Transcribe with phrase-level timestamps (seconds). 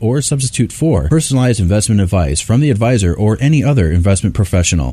[0.00, 4.92] or substitute for personalized investment advice from the advisor or any other investment professional.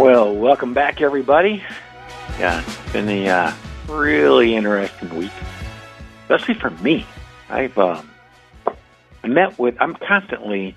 [0.00, 1.62] Well, welcome back, everybody.
[2.38, 3.54] Yeah, it's been a uh,
[3.86, 5.30] really interesting week,
[6.22, 7.04] especially for me.
[7.50, 8.10] I've um,
[9.22, 9.74] met with.
[9.78, 10.74] I'm constantly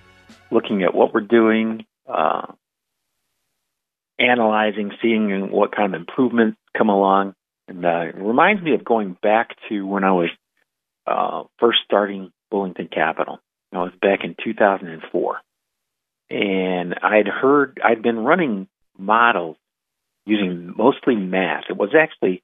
[0.52, 2.48] looking at what we're doing, uh,
[4.20, 7.34] analyzing, seeing what kind of improvements come along,
[7.70, 10.32] and uh, it reminds me of going back to when I was
[11.08, 13.40] uh, first starting Bullington Capital.
[13.72, 15.40] I was back in 2004,
[16.30, 18.68] and I'd heard I'd been running
[18.98, 19.58] models
[20.26, 21.66] using mostly math.
[21.70, 22.44] It was actually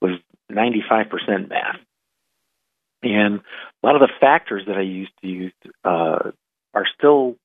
[0.00, 0.18] was
[0.50, 1.76] 95% math.
[3.02, 3.40] And
[3.82, 5.52] a lot of the factors that I used to use
[5.84, 6.30] uh,
[6.74, 7.36] are still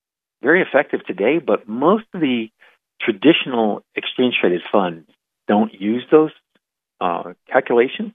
[0.42, 2.50] very effective today, but most of the
[3.02, 5.10] traditional exchange traded funds
[5.48, 6.32] don't use those
[7.00, 8.14] uh, calculations.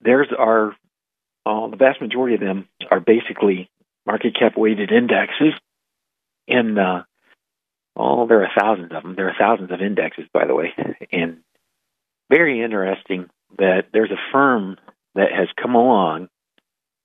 [0.00, 0.76] There's are
[1.46, 3.70] uh, the vast majority of them are basically
[4.04, 5.54] market cap weighted indexes,
[6.48, 7.02] and uh,
[7.96, 9.14] Oh, there are thousands of them.
[9.16, 10.74] There are thousands of indexes, by the way.
[11.12, 11.38] And
[12.30, 14.76] very interesting that there's a firm
[15.14, 16.28] that has come along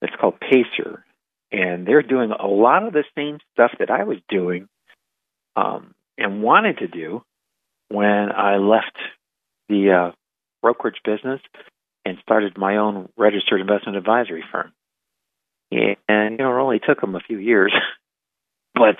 [0.01, 1.05] that's called Pacer,
[1.51, 4.67] and they're doing a lot of the same stuff that I was doing
[5.55, 7.23] um, and wanted to do
[7.89, 8.97] when I left
[9.69, 10.11] the uh,
[10.61, 11.39] brokerage business
[12.03, 14.73] and started my own registered investment advisory firm.
[15.71, 17.73] And you know, it only took them a few years
[18.73, 18.97] but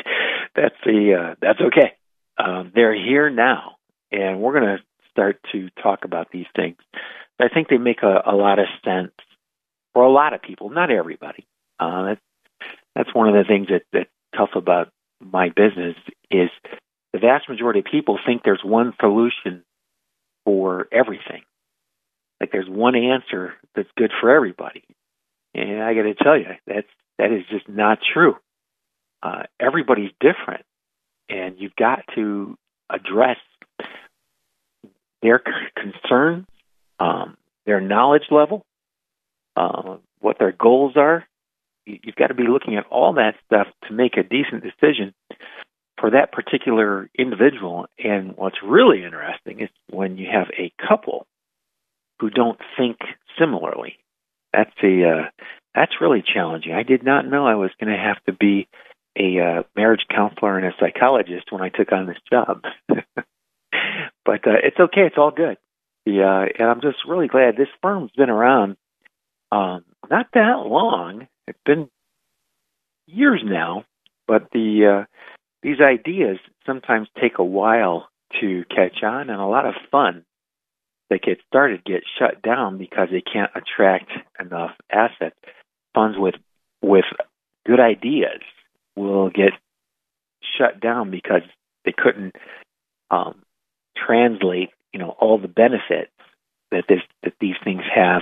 [0.56, 1.94] that's the uh, that's okay.
[2.38, 3.78] Um, they're here now,
[4.12, 6.78] and we're going to start to talk about these things.
[7.40, 9.12] I think they make a, a lot of sense
[9.94, 11.48] for a lot of people, not everybody.
[11.80, 12.22] Uh, that's
[12.96, 15.96] that's one of the things that that's tough about my business
[16.30, 16.50] is
[17.14, 19.64] the vast majority of people think there's one solution
[20.46, 21.44] for everything.
[22.40, 24.84] Like there's one answer that's good for everybody.
[25.54, 28.36] And I got to tell you, that's that is just not true
[29.24, 30.66] uh, everybody's different,
[31.30, 32.58] and you've got to
[32.90, 33.38] address
[35.22, 35.42] their
[35.76, 36.46] concerns,
[37.00, 38.66] um, their knowledge level,
[39.56, 41.26] uh, what their goals are.
[41.86, 45.14] You've got to be looking at all that stuff to make a decent decision
[46.00, 47.88] for that particular individual.
[47.98, 51.28] And what's really interesting is when you have a couple
[52.20, 52.98] who don't think
[53.38, 53.98] similarly.
[54.54, 55.30] That's a uh,
[55.74, 56.74] that's really challenging.
[56.74, 58.68] I did not know I was going to have to be
[59.18, 62.64] a uh, marriage counselor and a psychologist when I took on this job.
[62.88, 65.58] but uh, it's okay; it's all good.
[66.06, 68.78] Yeah, and I'm just really glad this firm's been around
[69.52, 71.28] um, not that long.
[71.48, 71.90] It's been
[73.08, 73.86] years now,
[74.28, 75.06] but the uh,
[75.62, 78.08] these ideas sometimes take a while
[78.40, 80.24] to catch on, and a lot of fun
[81.10, 84.10] that get started get shut down because they can't attract
[84.40, 85.36] enough assets,
[85.94, 86.36] funds with
[86.82, 87.06] with
[87.68, 88.42] good ideas
[88.96, 89.54] will get
[90.58, 91.42] shut down because
[91.86, 92.36] they couldn't
[93.10, 93.42] um,
[93.96, 96.12] translate, you know, all the benefits
[96.72, 98.22] that this that these things have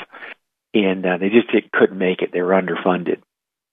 [0.74, 2.32] and uh, they just couldn't make it.
[2.32, 3.22] They were underfunded.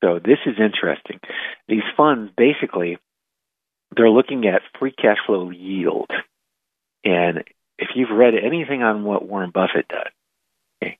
[0.02, 1.20] So this is interesting.
[1.68, 2.98] These funds basically
[3.96, 6.10] they're looking at free cash flow yield,
[7.04, 7.44] and
[7.78, 10.12] if you've read anything on what Warren Buffett does,
[10.82, 10.98] okay,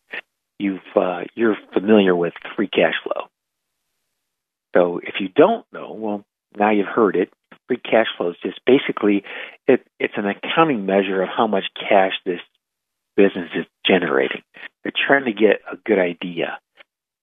[0.59, 3.27] you've uh, you're familiar with free cash flow.
[4.77, 6.25] So if you don't know, well,
[6.59, 7.31] now you've heard it.
[7.69, 9.25] Free cash flow is just basically
[9.67, 12.41] it, it's an accounting measure of how much cash this
[13.17, 14.43] business is generating.
[14.83, 16.59] They're trying to get a good idea.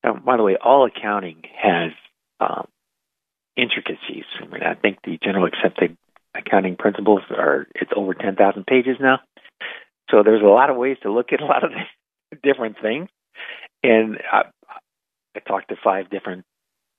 [0.03, 1.91] Now, by the way, all accounting has
[2.39, 2.67] um,
[3.55, 4.25] intricacies.
[4.41, 5.95] I mean, I think the general accepted
[6.35, 9.19] accounting principles are it's over ten thousand pages now.
[10.09, 11.71] So there's a lot of ways to look at a lot of
[12.43, 13.07] different things.
[13.83, 14.43] And I,
[15.35, 16.45] I talked to five different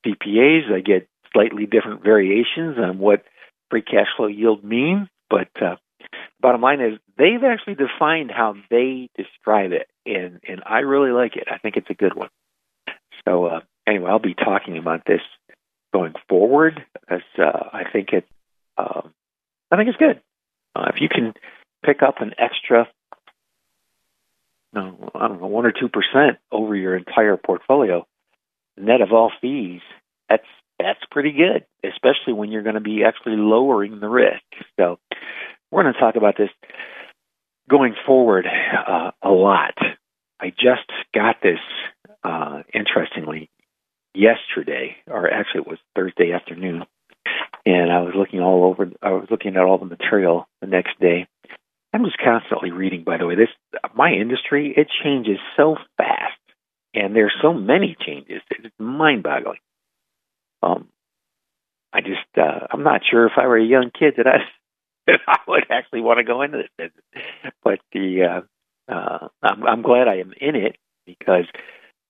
[0.04, 0.72] CPAs.
[0.72, 3.24] I get slightly different variations on what
[3.70, 5.08] free cash flow yield means.
[5.28, 5.76] But uh,
[6.40, 11.36] bottom line is they've actually defined how they describe it, and and I really like
[11.36, 11.48] it.
[11.50, 12.28] I think it's a good one.
[13.26, 15.22] So uh, anyway, I'll be talking about this
[15.92, 16.84] going forward.
[17.08, 18.26] As uh, I think it,
[18.76, 19.02] uh,
[19.70, 20.20] I think it's good.
[20.76, 21.34] Uh, if you can
[21.84, 22.88] pick up an extra,
[24.72, 28.06] no, I don't know, one or two percent over your entire portfolio,
[28.76, 29.80] net of all fees,
[30.28, 30.46] that's
[30.78, 34.42] that's pretty good, especially when you're going to be actually lowering the risk.
[34.78, 34.98] So
[35.70, 36.50] we're going to talk about this
[37.70, 39.74] going forward uh, a lot.
[40.40, 41.60] I just got this,
[42.24, 43.50] uh, interestingly,
[44.14, 46.84] yesterday, or actually it was Thursday afternoon,
[47.64, 48.90] and I was looking all over.
[49.02, 51.26] I was looking at all the material the next day.
[51.92, 53.04] I'm just constantly reading.
[53.04, 53.48] By the way, this
[53.94, 56.38] my industry it changes so fast,
[56.94, 58.40] and there's so many changes.
[58.50, 59.58] It's mind-boggling.
[60.62, 60.88] Um,
[61.92, 64.38] I just uh, I'm not sure if I were a young kid that I
[65.06, 67.54] that I would actually want to go into this business.
[67.62, 68.42] But the
[68.88, 70.76] uh, uh, I'm, I'm glad I am in it
[71.06, 71.44] because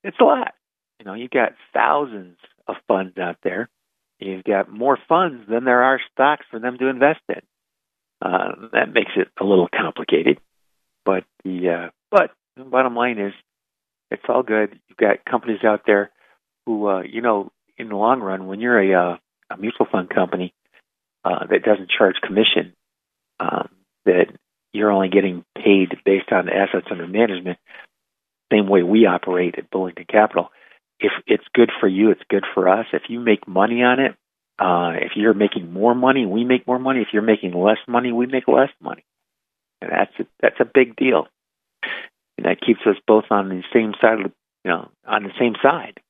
[0.03, 0.55] it's a lot.
[1.01, 2.39] You know, you've got thousands
[2.69, 3.69] of funds out there.
[4.21, 7.43] You've got more funds than there are stocks for them to invest in.
[8.23, 10.39] Uh, that makes it a little complicated.
[11.05, 13.33] But the uh, but the bottom line is,
[14.15, 14.79] it's all good.
[14.89, 16.11] You've got companies out there
[16.67, 19.17] who, uh, you know, in the long run, when you're a, uh,
[19.51, 20.55] a mutual fund company
[21.25, 22.75] uh, that doesn't charge commission,
[23.41, 23.69] um,
[24.05, 24.27] that
[24.73, 27.59] you're only getting paid based on assets under management,
[28.53, 30.51] same way we operate at Bullington Capital.
[31.01, 32.87] If it's good for you, it's good for us.
[32.93, 34.13] If you make money on it,
[34.59, 37.01] uh, if you're making more money, we make more money.
[37.01, 39.05] If you're making less money, we make less money,
[39.81, 41.27] and that's a, that's a big deal.
[42.37, 44.33] And that keeps us both on the same side of the,
[44.65, 46.01] you know, on the same side.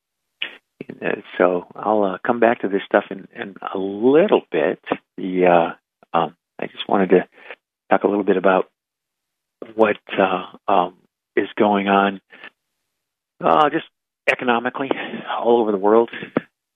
[0.90, 4.80] Uh, so I'll uh, come back to this stuff in, in a little bit.
[5.16, 7.28] The uh, um, I just wanted to
[7.90, 8.70] talk a little bit about
[9.74, 10.96] what uh, um,
[11.36, 12.20] is going on,
[13.42, 13.86] uh, just
[14.30, 14.90] economically
[15.28, 16.10] all over the world.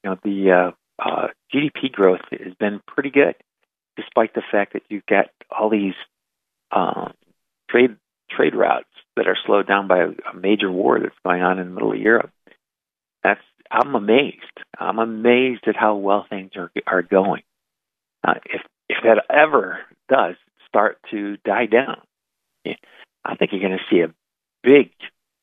[0.04, 0.72] You know, the
[1.54, 3.34] GDP growth has been pretty good,
[3.96, 5.94] despite the fact that you've got all these
[7.70, 7.96] trade
[8.30, 8.86] trade routes
[9.18, 11.98] that are slowed down by a, major war that's going on in the middle of
[11.98, 12.30] Europe.
[13.22, 14.36] That's I'm amazed.
[14.78, 17.42] I'm amazed at how well things are are going.
[18.26, 20.36] Uh, if if that ever does
[20.66, 22.00] start to die down,
[23.24, 24.14] I think you're going to see a
[24.62, 24.90] big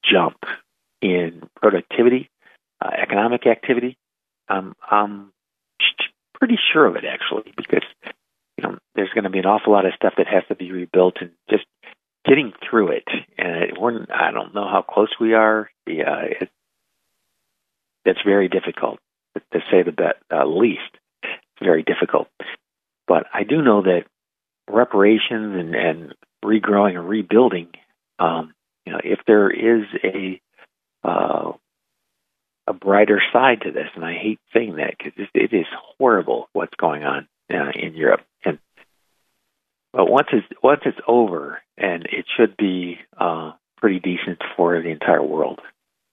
[0.03, 0.37] jump
[1.01, 2.29] in productivity,
[2.83, 3.97] uh, economic activity.
[4.49, 5.31] Um, I'm
[6.33, 7.83] pretty sure of it actually, because
[8.57, 10.71] you know there's going to be an awful lot of stuff that has to be
[10.71, 11.65] rebuilt, and just
[12.25, 13.07] getting through it.
[13.37, 15.69] And we're I don't know how close we are.
[15.87, 16.49] Yeah, it,
[18.05, 18.99] it's very difficult
[19.35, 20.81] to say the bet, uh, least.
[21.23, 22.27] It's very difficult.
[23.07, 24.05] But I do know that
[24.69, 27.69] reparations and, and regrowing and rebuilding,
[28.19, 28.53] um,
[28.85, 30.41] you know, if there is a
[31.03, 31.53] uh,
[32.67, 35.67] a brighter side to this, and I hate saying that because it is
[35.97, 38.21] horrible what's going on uh, in Europe.
[38.43, 38.57] And
[39.93, 44.89] but once it's once it's over, and it should be uh, pretty decent for the
[44.89, 45.59] entire world.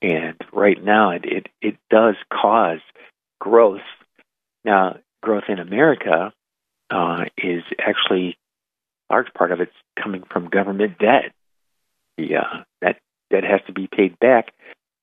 [0.00, 2.80] And right now, it it, it does cause
[3.40, 3.80] growth.
[4.64, 6.32] Now, growth in America
[6.90, 8.36] uh, is actually
[9.08, 11.32] a large part of it's coming from government debt.
[12.18, 12.98] The uh, that
[13.30, 14.52] debt has to be paid back.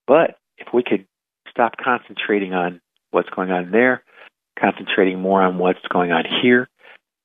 [0.05, 1.05] But if we could
[1.49, 4.03] stop concentrating on what's going on there,
[4.59, 6.67] concentrating more on what's going on here,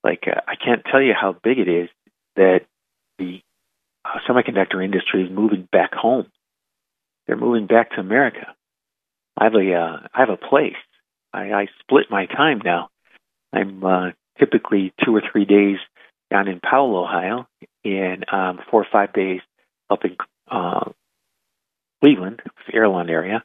[0.02, 1.88] like uh, I can't tell you how big it is
[2.36, 2.62] that
[3.18, 3.40] the
[4.04, 6.26] uh, semiconductor industry is moving back home.
[7.26, 8.54] They're moving back to America.
[9.36, 10.76] I have a uh, I have a place.
[11.32, 12.90] I, I split my time now.
[13.52, 15.78] I'm uh, typically two or three days
[16.30, 17.46] down in Powell, Ohio,
[17.84, 19.40] and um, four or five days
[19.90, 20.16] up in
[20.50, 20.90] uh,
[22.02, 23.42] Cleveland, Fairlawn area.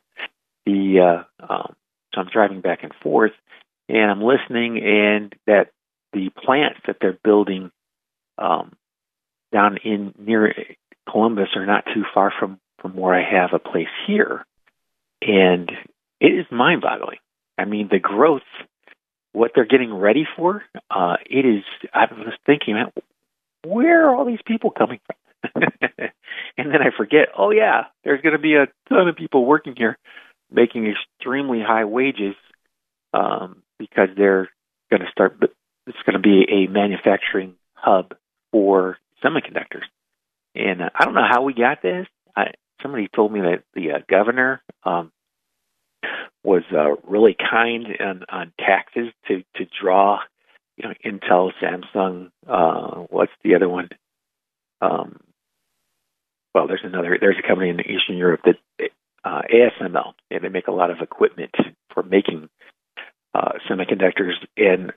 [0.65, 1.75] The uh, um,
[2.13, 3.31] so I'm driving back and forth,
[3.87, 5.71] and I'm listening, and that
[6.13, 7.71] the plants that they're building
[8.37, 8.73] um,
[9.51, 10.53] down in near
[11.09, 14.45] Columbus are not too far from from where I have a place here,
[15.21, 15.69] and
[16.21, 17.17] it is mind-boggling.
[17.57, 18.41] I mean, the growth,
[19.33, 21.63] what they're getting ready for, uh, it is.
[21.93, 22.91] I was just thinking, man,
[23.65, 25.63] where are all these people coming from?
[26.57, 29.75] and then I forget, oh yeah, there's going to be a ton of people working
[29.75, 29.97] here,
[30.51, 32.35] making extremely high wages
[33.13, 34.49] um, because they're
[34.89, 35.37] going to start.
[35.87, 38.13] It's going to be a manufacturing hub
[38.51, 39.85] for semiconductors.
[40.55, 42.07] And uh, I don't know how we got this.
[42.35, 45.11] I, somebody told me that the uh, governor um,
[46.43, 50.19] was uh, really kind on, on taxes to to draw,
[50.77, 52.31] you know, Intel, Samsung.
[52.47, 53.89] Uh, what's the other one?
[54.81, 55.19] Um,
[56.55, 57.17] well, there's another.
[57.19, 58.89] There's a company in Eastern Europe that
[59.23, 60.13] uh, ASML.
[60.31, 61.51] And they make a lot of equipment
[61.93, 62.49] for making
[63.33, 64.93] uh, semiconductors, and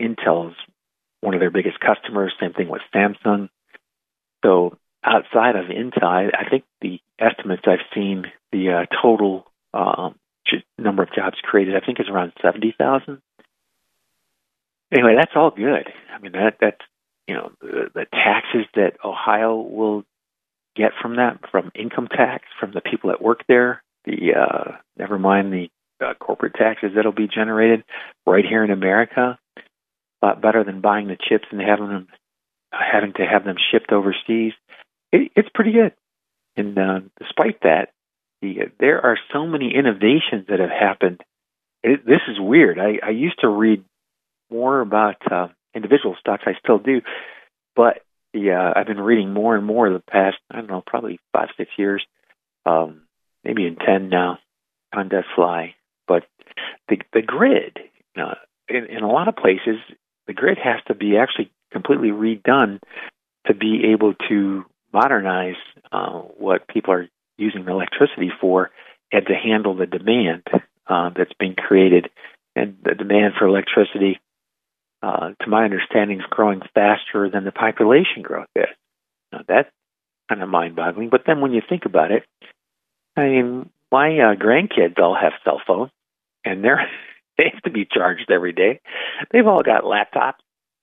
[0.00, 0.54] Intel's
[1.20, 2.32] one of their biggest customers.
[2.40, 3.48] Same thing with Samsung.
[4.44, 10.16] So outside of Intel, I think the estimates I've seen, the uh, total um,
[10.78, 13.20] number of jobs created, I think is around seventy thousand.
[14.92, 15.88] Anyway, that's all good.
[16.14, 16.80] I mean, that that's
[17.26, 20.04] you know the, the taxes that Ohio will
[20.76, 23.82] get from that, from income tax, from the people that work there.
[24.04, 25.68] The uh, never mind the
[26.04, 27.84] uh, corporate taxes that'll be generated
[28.26, 29.38] right here in America.
[29.56, 32.08] A lot better than buying the chips and having them
[32.72, 34.52] having to have them shipped overseas.
[35.12, 35.92] It, it's pretty good.
[36.56, 37.92] And uh, despite that,
[38.40, 41.20] the, there are so many innovations that have happened.
[41.82, 42.78] It, this is weird.
[42.78, 43.84] I, I used to read
[44.50, 46.44] more about uh, individual stocks.
[46.46, 47.00] I still do,
[47.74, 48.02] but
[48.34, 51.70] uh, I've been reading more and more the past I don't know probably five six
[51.76, 52.04] years,
[52.66, 53.02] um,
[53.44, 54.38] maybe in ten now.
[54.94, 55.74] Time does fly,
[56.06, 56.24] but
[56.88, 57.78] the the grid
[58.16, 58.34] uh,
[58.68, 59.76] in, in a lot of places
[60.26, 62.80] the grid has to be actually completely redone
[63.46, 65.56] to be able to modernize
[65.90, 68.70] uh, what people are using electricity for
[69.10, 70.42] and to handle the demand
[70.86, 72.10] uh, that's being created.
[72.54, 74.20] And the demand for electricity,
[75.02, 78.66] uh, to my understanding, is growing faster than the population growth is.
[79.32, 79.70] Now, that's
[80.28, 81.08] kind of mind boggling.
[81.08, 82.24] But then when you think about it,
[83.16, 85.90] I mean, my uh, grandkids all have cell phones,
[86.44, 86.86] and they're
[87.38, 88.80] they have to be charged every day.
[89.30, 90.40] They've all got laptops,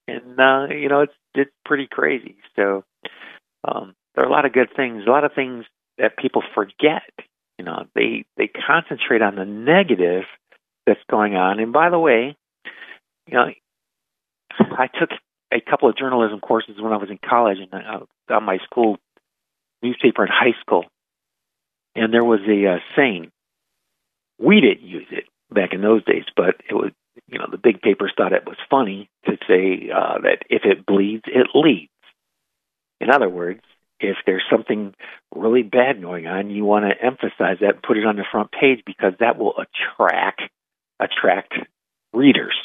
[0.10, 2.36] and uh, you know it's it's pretty crazy.
[2.56, 2.84] So
[3.68, 5.66] um, there are a lot of good things, a lot of things
[5.98, 7.04] that people forget.
[7.58, 10.24] You know, they they concentrate on the negative
[10.86, 11.60] that's going on.
[11.60, 12.36] And by the way,
[13.28, 13.48] you know,
[14.60, 15.10] I took
[15.52, 18.98] a couple of journalism courses when I was in college and uh, on my school
[19.82, 20.86] newspaper in high school,
[21.96, 23.32] and there was a uh, saying.
[24.42, 26.92] We didn't use it back in those days, but it was
[27.28, 30.86] you know the big papers thought it was funny to say uh, that if it
[30.86, 31.92] bleeds, it leads.
[33.00, 33.62] In other words,
[34.00, 34.94] if there's something
[35.36, 38.52] really bad going on, you want to emphasize that and put it on the front
[38.52, 40.42] page because that will attract
[41.00, 41.54] attract
[42.14, 42.56] readers.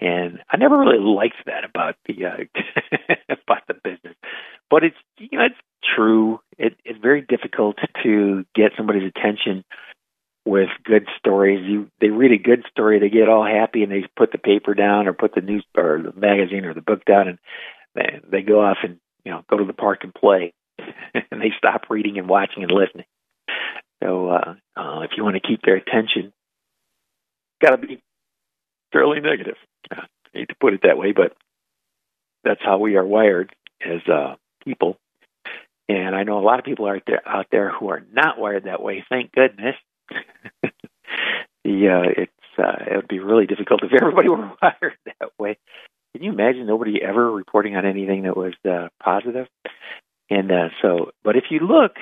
[0.00, 4.14] And I never really liked that about the uh, about the business,
[4.70, 5.60] but it's you know it's
[5.96, 6.40] true.
[6.58, 9.64] It, it's very difficult to get somebody's attention
[10.44, 11.60] with good stories.
[11.66, 14.74] You they read a good story, they get all happy, and they put the paper
[14.74, 17.38] down or put the news or the magazine or the book down, and
[17.94, 21.52] they, they go off and you know, go to the park and play, and they
[21.58, 23.06] stop reading and watching and listening.
[24.02, 26.32] So, uh, uh, if you want to keep their attention,
[27.62, 28.02] got to be
[28.92, 29.56] fairly negative.
[29.92, 31.36] I hate to put it that way, but
[32.44, 33.54] that's how we are wired
[33.84, 34.96] as uh, people.
[35.88, 38.64] And I know a lot of people out there out there who are not wired
[38.64, 39.04] that way.
[39.08, 39.74] Thank goodness.
[40.64, 40.70] uh,
[41.64, 45.58] it's uh, it would be really difficult if everybody were wired that way.
[46.12, 49.46] Can you imagine nobody ever reporting on anything that was uh, positive?
[50.28, 51.92] And uh, so, but if you look,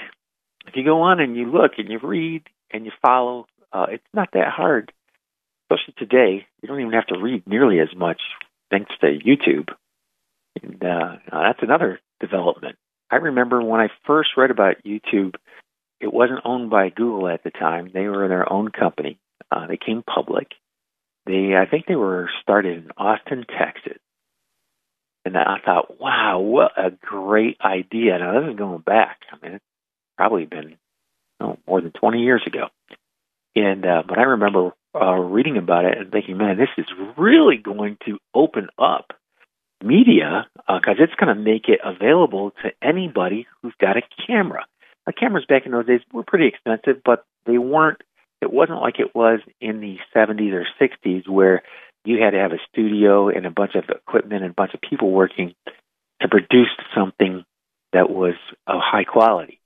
[0.66, 4.04] if you go on and you look and you read and you follow, uh, it's
[4.14, 4.92] not that hard.
[5.70, 8.20] Especially today, you don't even have to read nearly as much
[8.70, 9.68] thanks to YouTube.
[10.62, 12.76] And uh, that's another development.
[13.10, 15.34] I remember when I first read about YouTube,
[16.00, 17.90] it wasn't owned by Google at the time.
[17.92, 19.18] They were their own company.
[19.50, 20.48] Uh, they came public,
[21.28, 23.98] they, I think they were started in Austin, Texas.
[25.24, 28.18] And I thought, wow, what a great idea.
[28.18, 29.18] Now, this is going back.
[29.30, 29.64] I mean, it's
[30.16, 30.78] probably been
[31.40, 32.68] oh, more than 20 years ago.
[33.54, 36.86] And, uh, but I remember uh, reading about it and thinking, man, this is
[37.18, 39.12] really going to open up
[39.84, 44.64] media because uh, it's going to make it available to anybody who's got a camera.
[45.08, 48.02] The cameras back in those days were pretty expensive, but they weren't.
[48.42, 51.62] It wasn't like it was in the 70s or 60s where
[52.04, 54.82] you had to have a studio and a bunch of equipment and a bunch of
[54.82, 55.54] people working
[56.20, 57.44] to produce something
[57.94, 58.34] that was
[58.66, 59.60] of high quality.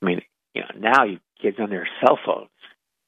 [0.00, 0.22] I mean,
[0.54, 2.48] you know, now you kids on their cell phones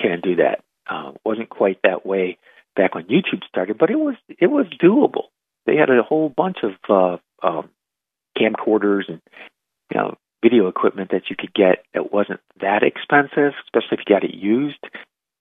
[0.00, 0.62] can't do that.
[0.88, 2.36] Uh, wasn't quite that way
[2.76, 5.28] back when YouTube started, but it was it was doable.
[5.64, 7.70] They had a whole bunch of uh, um,
[8.38, 9.20] camcorders and
[9.92, 14.14] you know video equipment that you could get that wasn't that expensive, especially if you
[14.14, 14.82] got it used.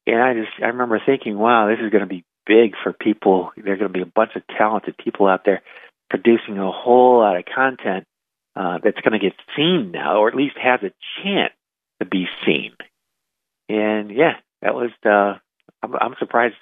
[0.05, 3.51] And I just I remember thinking, wow, this is going to be big for people.
[3.55, 5.61] There are going to be a bunch of talented people out there
[6.09, 8.05] producing a whole lot of content
[8.55, 10.91] uh, that's going to get seen now, or at least has a
[11.23, 11.53] chance
[12.01, 12.73] to be seen.
[13.69, 14.89] And yeah, that was.
[15.05, 15.37] Uh,
[15.83, 16.55] I'm, I'm surprised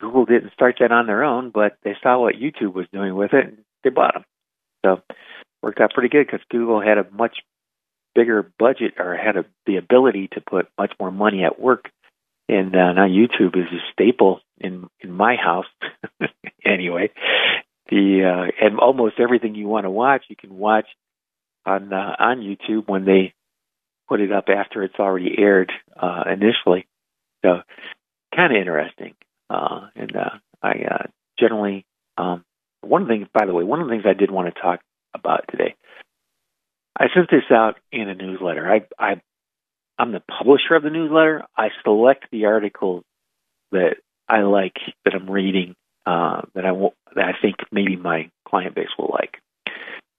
[0.00, 3.34] Google didn't start that on their own, but they saw what YouTube was doing with
[3.34, 4.24] it, and they bought them.
[4.84, 5.02] So
[5.62, 7.38] worked out pretty good because Google had a much
[8.18, 11.90] bigger budget or had a, the ability to put much more money at work.
[12.48, 15.66] And uh, now YouTube is a staple in in my house.
[16.64, 17.10] anyway,
[17.88, 20.86] the uh, and almost everything you want to watch, you can watch
[21.64, 23.34] on uh, on YouTube when they
[24.08, 25.70] put it up after it's already aired
[26.00, 26.86] uh, initially.
[27.44, 27.60] So
[28.34, 29.14] kind of interesting.
[29.50, 31.06] Uh, and uh, I uh,
[31.38, 31.84] generally
[32.16, 32.44] um,
[32.80, 34.60] one of the things, by the way, one of the things I did want to
[34.60, 34.80] talk
[35.14, 35.74] about today.
[36.98, 38.68] I sent this out in a newsletter.
[38.70, 39.20] I, I
[39.98, 41.44] I'm the publisher of the newsletter.
[41.56, 43.04] I select the articles
[43.72, 43.96] that
[44.28, 45.74] I like that I'm reading
[46.06, 49.38] uh, that I will, that I think maybe my client base will like.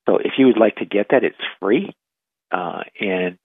[0.08, 1.94] So if you would like to get that, it's free,
[2.52, 3.38] uh, and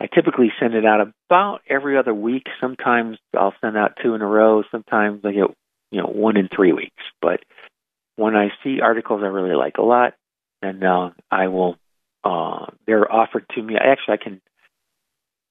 [0.00, 2.44] I typically send it out about every other week.
[2.60, 4.62] Sometimes I'll send out two in a row.
[4.70, 5.50] Sometimes I get
[5.90, 7.02] you know one in three weeks.
[7.20, 7.40] But
[8.16, 10.14] when I see articles I really like a lot,
[10.62, 11.76] and uh, I will
[12.28, 13.74] uh, they're offered to me.
[13.76, 14.40] Actually, I can.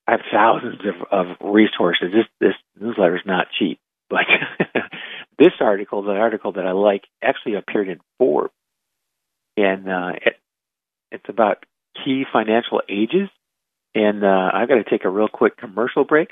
[0.07, 2.13] I have thousands of, of resources.
[2.13, 3.79] This this newsletter is not cheap,
[4.09, 4.25] but
[5.39, 8.53] this article, the article that I like, actually appeared in Forbes,
[9.57, 10.35] and uh, it,
[11.11, 11.65] it's about
[12.05, 13.29] key financial ages
[13.97, 16.29] and uh, I've got to take a real quick commercial break.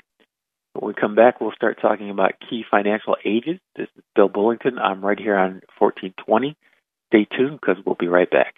[0.74, 3.58] When we come back, we'll start talking about key financial ages.
[3.74, 4.78] This is Bill Bullington.
[4.78, 6.56] I'm right here on 1420.
[7.08, 8.54] Stay tuned because we'll be right back.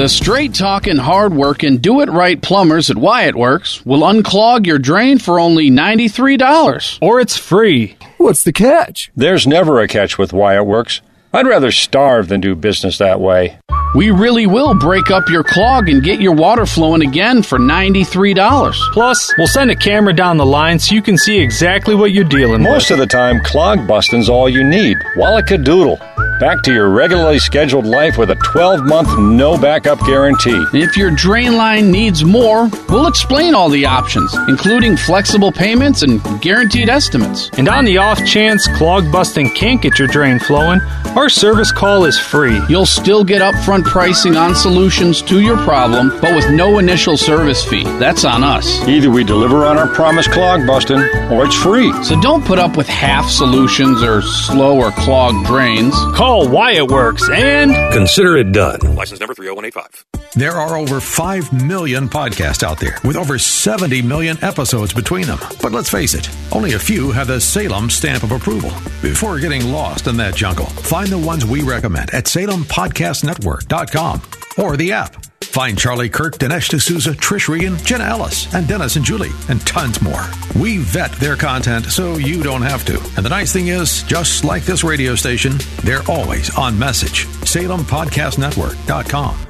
[0.00, 4.78] The straight talking, hard working, do it right plumbers at Wyatt Works will unclog your
[4.78, 6.98] drain for only $93.
[7.02, 7.98] Or it's free.
[8.16, 9.10] What's the catch?
[9.14, 11.02] There's never a catch with Wyatt Works.
[11.32, 13.58] I'd rather starve than do business that way.
[13.94, 18.92] We really will break up your clog and get your water flowing again for $93.
[18.92, 22.24] Plus, we'll send a camera down the line so you can see exactly what you're
[22.24, 22.74] dealing Most with.
[22.74, 24.96] Most of the time, clog busting's all you need.
[25.16, 25.98] Wallacadoodle.
[26.40, 30.64] Back to your regularly scheduled life with a 12 month no backup guarantee.
[30.72, 36.22] If your drain line needs more, we'll explain all the options, including flexible payments and
[36.40, 37.50] guaranteed estimates.
[37.58, 40.80] And on the off chance clog busting can't get your drain flowing,
[41.20, 42.58] our service call is free.
[42.70, 47.62] You'll still get upfront pricing on solutions to your problem, but with no initial service
[47.62, 47.84] fee.
[47.84, 48.80] That's on us.
[48.88, 50.98] Either we deliver on our promise clog busting,
[51.30, 51.92] or it's free.
[52.04, 55.94] So don't put up with half solutions or slow or clogged drains.
[56.14, 58.78] Call Call Wyatt Works and consider it done.
[58.94, 60.20] License number 30185.
[60.34, 65.40] There are over 5 million podcasts out there with over 70 million episodes between them.
[65.60, 68.70] But let's face it, only a few have the Salem stamp of approval.
[69.02, 74.22] Before getting lost in that jungle, find the ones we recommend at salempodcastnetwork.com
[74.58, 75.26] or the app.
[75.44, 80.00] Find Charlie Kirk, Dinesh D'Souza, Trish Regan, Jenna Ellis, and Dennis and Julie, and tons
[80.00, 80.24] more.
[80.54, 83.00] We vet their content so you don't have to.
[83.16, 87.26] And the nice thing is, just like this radio station, they're always on message.
[87.26, 89.49] SalemPodcastNetwork.com.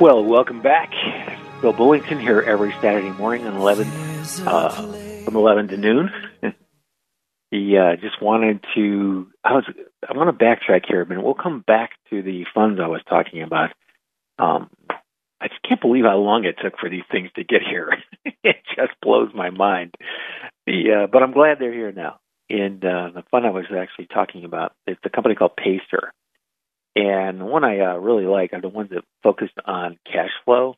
[0.00, 0.92] Well, welcome back.
[1.60, 3.88] Bill Bullington here every Saturday morning at 11,
[4.46, 6.10] uh, from 11 to noon.
[7.50, 9.64] he uh, just wanted to, I was,
[10.08, 11.24] I want to backtrack here a minute.
[11.24, 13.70] We'll come back to the funds I was talking about.
[14.38, 14.70] Um,
[15.40, 17.92] I just can't believe how long it took for these things to get here.
[18.44, 19.96] it just blows my mind.
[20.64, 22.20] The, uh, but I'm glad they're here now.
[22.48, 26.12] And uh, the fund I was actually talking about, it's a company called Pacer.
[26.98, 30.74] And one I uh, really like are the ones that focus on cash flow.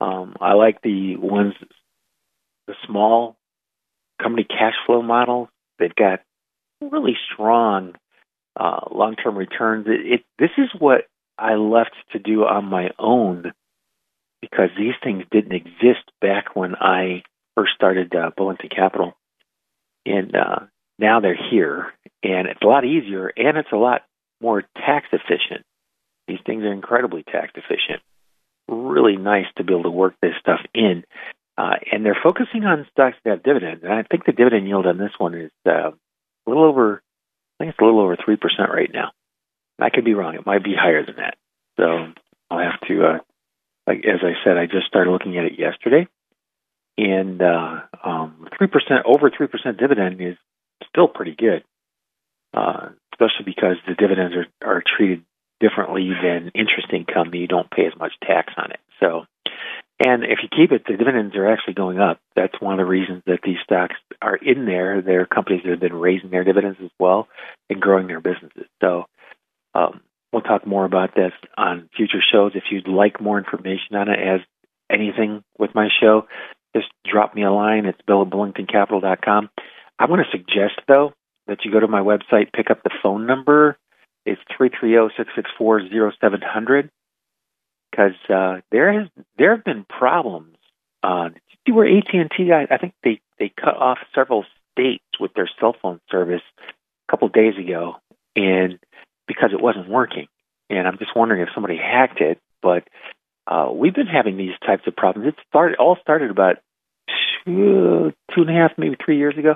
[0.00, 1.54] Um, I like the ones,
[2.66, 3.36] the small
[4.20, 5.48] company cash flow models.
[5.78, 6.20] They've got
[6.80, 7.94] really strong
[8.58, 9.86] uh, long-term returns.
[9.86, 11.02] It, it, this is what
[11.38, 13.52] I left to do on my own
[14.40, 17.22] because these things didn't exist back when I
[17.54, 19.12] first started uh, Bullington Capital,
[20.04, 20.60] and uh,
[20.98, 21.92] now they're here,
[22.24, 24.02] and it's a lot easier, and it's a lot
[24.40, 25.64] more tax efficient.
[26.28, 28.02] These things are incredibly tax efficient.
[28.68, 31.04] Really nice to be able to work this stuff in.
[31.58, 33.82] Uh, and they're focusing on stocks that have dividends.
[33.82, 35.94] And I think the dividend yield on this one is uh, a
[36.46, 37.02] little over,
[37.58, 39.10] I think it's a little over 3% right now.
[39.78, 40.34] I could be wrong.
[40.34, 41.36] It might be higher than that.
[41.78, 42.12] So
[42.50, 43.18] I'll have to, uh,
[43.86, 46.06] like as I said, I just started looking at it yesterday.
[46.98, 48.68] And uh, um, 3%,
[49.04, 50.36] over 3% dividend is
[50.88, 51.64] still pretty good.
[52.52, 55.22] Uh, especially because the dividends are, are treated
[55.60, 57.34] differently than interest income.
[57.34, 58.80] You don't pay as much tax on it.
[58.98, 59.24] So,
[60.04, 62.18] and if you keep it, the dividends are actually going up.
[62.34, 65.02] That's one of the reasons that these stocks are in there.
[65.02, 67.28] They're companies that have been raising their dividends as well
[67.68, 68.66] and growing their businesses.
[68.80, 69.04] So,
[69.74, 70.00] um,
[70.32, 72.52] we'll talk more about this on future shows.
[72.54, 74.40] If you'd like more information on it, as
[74.90, 76.26] anything with my show,
[76.74, 77.84] just drop me a line.
[77.84, 79.50] It's bill at bullingtoncapital.com.
[79.98, 81.12] I want to suggest, though,
[81.50, 83.76] that you go to my website, pick up the phone number.
[84.24, 86.90] It's three three zero six six four zero seven hundred.
[87.90, 90.56] Because uh, there has there have been problems.
[91.02, 91.30] Uh,
[91.66, 92.68] see where AT and T guys?
[92.70, 97.28] I think they they cut off several states with their cell phone service a couple
[97.28, 97.96] days ago,
[98.36, 98.78] and
[99.26, 100.28] because it wasn't working.
[100.68, 102.38] And I'm just wondering if somebody hacked it.
[102.62, 102.84] But
[103.48, 105.28] uh, we've been having these types of problems.
[105.28, 106.58] It started all started about
[107.44, 109.54] two, two and a half, maybe three years ago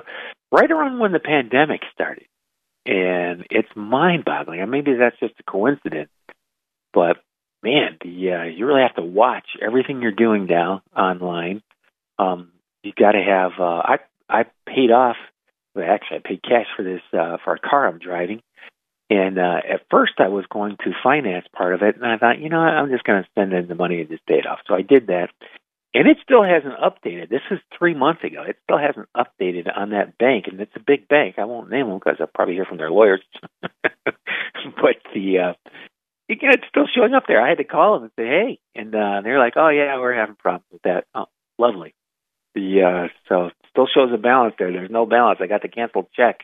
[0.51, 2.25] right around when the pandemic started.
[2.85, 4.61] And it's mind boggling.
[4.61, 6.11] And maybe that's just a coincidence.
[6.93, 7.17] But
[7.63, 11.61] man, the uh, you really have to watch everything you're doing now online.
[12.19, 12.51] Um,
[12.83, 13.51] you've got to have.
[13.59, 13.97] Uh, I
[14.29, 15.17] I paid off.
[15.73, 18.41] Well, actually, I paid cash for this uh, for a car I'm driving.
[19.09, 22.39] And uh, at first, I was going to finance part of it, and I thought,
[22.39, 24.59] you know, I'm just going to spend in the money and just pay it off.
[24.67, 25.29] So I did that,
[25.95, 27.29] and it still hasn't updated.
[27.29, 28.43] This is three months ago.
[28.45, 31.35] It still hasn't updated on that bank, and it's a big bank.
[31.37, 33.21] I won't name them because I'll probably hear from their lawyers.
[33.61, 35.53] but the uh,
[36.29, 37.41] again, it's still showing up there.
[37.41, 40.13] I had to call them and say, "Hey," and uh, they're like, "Oh yeah, we're
[40.13, 41.27] having problems with that." Oh,
[41.57, 41.95] lovely.
[42.55, 44.73] The uh, so still shows a balance there.
[44.73, 45.39] There's no balance.
[45.41, 46.41] I got the canceled check.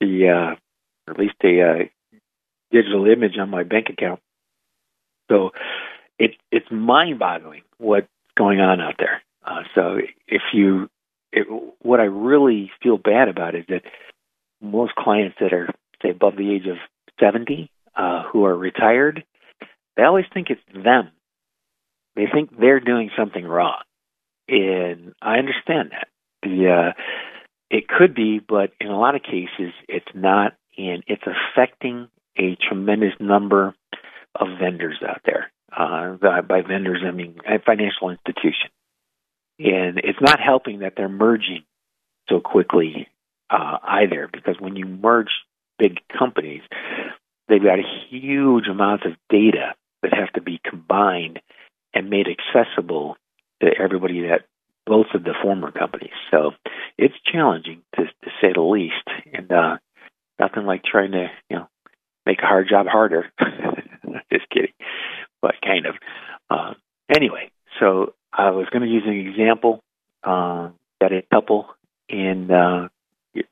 [0.00, 2.18] The uh, at least a uh,
[2.70, 4.20] digital image on my bank account.
[5.30, 5.52] So
[6.18, 8.06] it it's mind boggling what
[8.36, 9.22] going on out there.
[9.44, 10.88] Uh, so if you,
[11.32, 11.46] it,
[11.80, 13.82] what I really feel bad about is that
[14.60, 15.68] most clients that are
[16.02, 16.76] say above the age of
[17.20, 19.24] 70 uh, who are retired,
[19.96, 21.10] they always think it's them.
[22.14, 23.82] They think they're doing something wrong,
[24.48, 26.08] and I understand that.
[26.42, 27.02] The uh,
[27.70, 32.56] it could be, but in a lot of cases, it's not, and it's affecting a
[32.68, 33.74] tremendous number
[34.34, 35.50] of vendors out there.
[35.74, 38.72] Uh, by vendors, I mean financial institutions.
[39.58, 41.64] And it's not helping that they're merging
[42.28, 43.08] so quickly
[43.50, 45.30] uh, either, because when you merge
[45.78, 46.62] big companies,
[47.48, 47.78] they've got
[48.10, 51.40] huge amounts of data that have to be combined
[51.94, 53.16] and made accessible
[53.60, 54.46] to everybody that
[54.84, 56.12] both of the former companies.
[56.30, 56.52] So
[56.98, 58.94] it's challenging to, to say the least,
[59.32, 59.78] and uh,
[60.38, 61.68] nothing like trying to you know
[62.24, 63.26] make a hard job harder.
[64.32, 64.72] Just kidding
[65.46, 65.94] but kind of.
[66.50, 66.74] Uh,
[67.14, 69.80] anyway, so I was going to use an example.
[70.24, 71.68] Uh, got a couple,
[72.10, 72.88] and uh,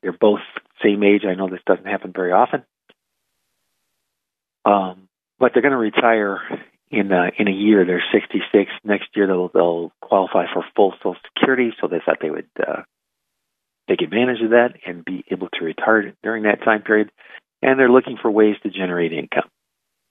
[0.02, 0.40] they're both
[0.82, 1.22] same age.
[1.24, 2.64] I know this doesn't happen very often.
[4.64, 6.40] Um, but they're going to retire
[6.90, 7.84] in uh, in a year.
[7.84, 8.70] They're 66.
[8.82, 11.70] Next year they'll they'll qualify for full Social Security.
[11.80, 12.82] So they thought they would uh,
[13.88, 17.12] take advantage of that and be able to retire during that time period.
[17.62, 19.48] And they're looking for ways to generate income.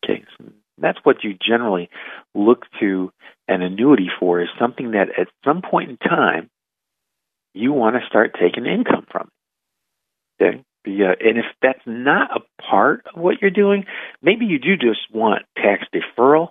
[0.03, 0.45] Okay, so
[0.77, 1.89] that's what you generally
[2.33, 3.11] look to
[3.47, 6.49] an annuity for is something that at some point in time
[7.53, 9.29] you want to start taking income from.
[10.41, 13.85] Okay, uh, and if that's not a part of what you're doing,
[14.21, 16.49] maybe you do just want tax deferral.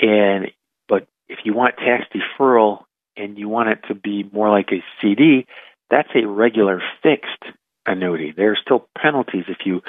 [0.00, 0.52] And
[0.88, 2.84] but if you want tax deferral
[3.16, 5.46] and you want it to be more like a CD,
[5.90, 8.32] that's a regular fixed annuity.
[8.34, 9.82] There are still penalties if you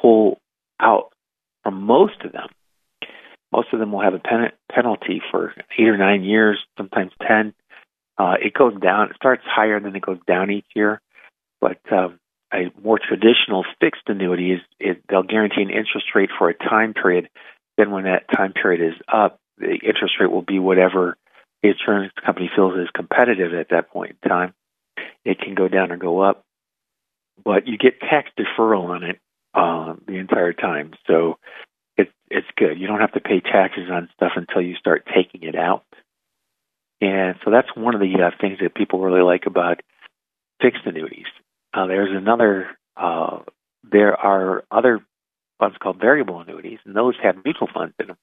[0.00, 0.40] pull
[0.80, 1.12] out
[1.62, 2.48] from most of them.
[3.52, 7.54] Most of them will have a pen- penalty for eight or nine years, sometimes ten.
[8.18, 9.10] Uh, it goes down.
[9.10, 11.00] It starts higher then it goes down each year.
[11.60, 12.18] But um,
[12.52, 16.94] a more traditional fixed annuity is, is they'll guarantee an interest rate for a time
[16.94, 17.28] period.
[17.78, 21.16] Then, when that time period is up, the interest rate will be whatever
[21.62, 24.54] the insurance company feels is competitive at that point in time.
[25.24, 26.44] It can go down or go up,
[27.42, 29.18] but you get tax deferral on it
[29.54, 30.92] uh, the entire time.
[31.06, 31.38] So
[32.02, 32.78] it's it's good.
[32.78, 35.84] You don't have to pay taxes on stuff until you start taking it out.
[37.00, 39.80] And so that's one of the uh, things that people really like about
[40.60, 41.26] fixed annuities.
[41.74, 42.68] Uh, there's another.
[42.96, 43.40] Uh,
[43.90, 45.00] there are other
[45.58, 48.16] funds called variable annuities, and those have mutual funds in them.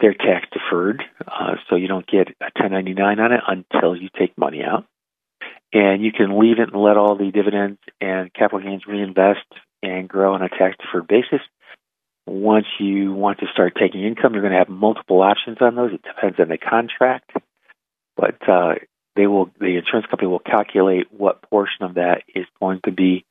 [0.00, 4.36] They're tax deferred, uh, so you don't get a 1099 on it until you take
[4.38, 4.86] money out.
[5.72, 9.46] And you can leave it and let all the dividends and capital gains reinvest
[9.82, 11.40] and grow on a tax deferred basis.
[12.30, 15.92] Once you want to start taking income, you're going to have multiple options on those.
[15.92, 17.32] It depends on the contract,
[18.16, 18.74] but uh,
[19.16, 23.24] they will the insurance company will calculate what portion of that is going to be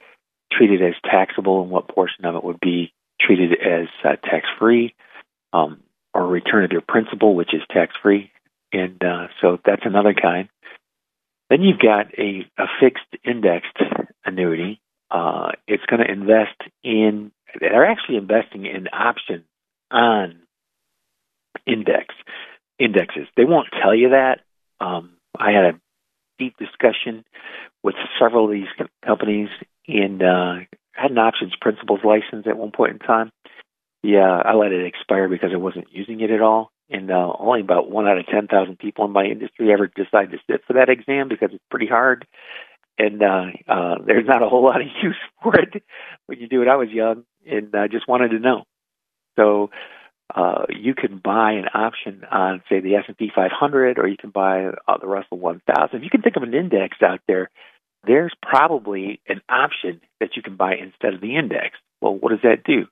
[0.52, 4.94] treated as taxable and what portion of it would be treated as uh, tax free
[5.54, 5.82] um,
[6.14, 8.32] or return of your principal, which is tax free.
[8.74, 10.50] And uh, so that's another kind.
[11.50, 13.78] Then you've got a, a fixed indexed
[14.26, 14.82] annuity.
[15.10, 19.46] Uh, it's going to invest in, they're actually investing in options
[19.92, 20.40] on
[21.66, 22.14] index
[22.80, 23.28] indexes.
[23.36, 24.40] They won't tell you that.
[24.80, 25.80] Um, I had a
[26.38, 27.26] deep discussion
[27.84, 28.68] with several of these
[29.06, 29.50] companies
[29.88, 30.56] and uh,
[30.94, 33.32] had an options principles license at one point in time.
[34.02, 36.72] Yeah, I let it expire because I wasn't using it at all.
[36.90, 40.38] And uh, only about one out of 10,000 people in my industry ever decide to
[40.50, 42.26] sit for that exam because it's pretty hard.
[42.98, 45.84] And uh, uh, there's not a whole lot of use for it
[46.26, 46.68] when you do it.
[46.68, 48.64] I was young and I just wanted to know.
[49.38, 49.70] So
[50.34, 54.66] uh, you can buy an option on, say, the S&P 500, or you can buy
[54.66, 55.98] uh, the Russell 1000.
[55.98, 57.50] If you can think of an index out there,
[58.06, 61.78] there's probably an option that you can buy instead of the index.
[62.02, 62.86] Well, what does that do?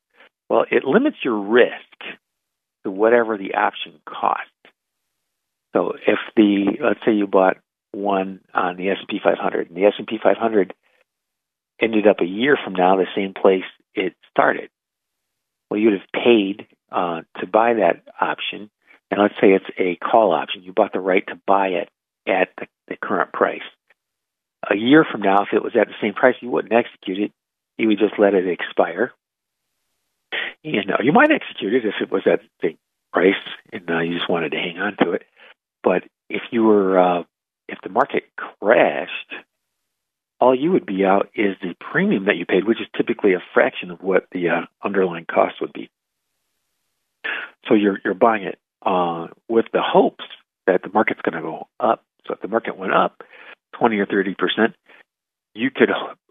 [0.50, 2.18] Well, it limits your risk
[2.84, 4.50] to whatever the option cost.
[5.76, 7.58] So if the let's say you bought
[7.92, 10.74] one on the S&P 500, and the S&P 500
[11.82, 13.64] ended up a year from now the same place
[13.98, 14.70] it started,
[15.70, 18.70] well, you'd have paid uh, to buy that option,
[19.12, 21.90] and let's say it's a call option, you bought the right to buy it
[22.28, 23.62] at the, the current price.
[24.70, 27.32] A year from now, if it was at the same price, you wouldn't execute it.
[27.78, 29.14] You would just let it expire.
[30.64, 32.76] And uh, you might execute it if it was at the
[33.14, 33.36] price
[33.72, 35.24] and uh, you just wanted to hang on to it.
[35.84, 37.24] But if you were, uh,
[37.70, 39.34] if the market crashed,
[40.40, 43.44] all you would be out is the premium that you paid, which is typically a
[43.54, 45.90] fraction of what the uh, underlying cost would be.
[47.68, 50.24] So you're you're buying it uh, with the hopes
[50.68, 52.04] that the market's going to go up.
[52.26, 53.24] So if the market went up
[53.80, 54.76] 20 or 30 percent,
[55.54, 55.90] you could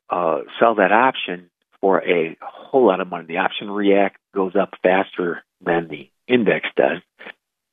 [0.09, 3.27] uh, sell that option for a whole lot of money.
[3.27, 7.03] The option react goes up faster than the index does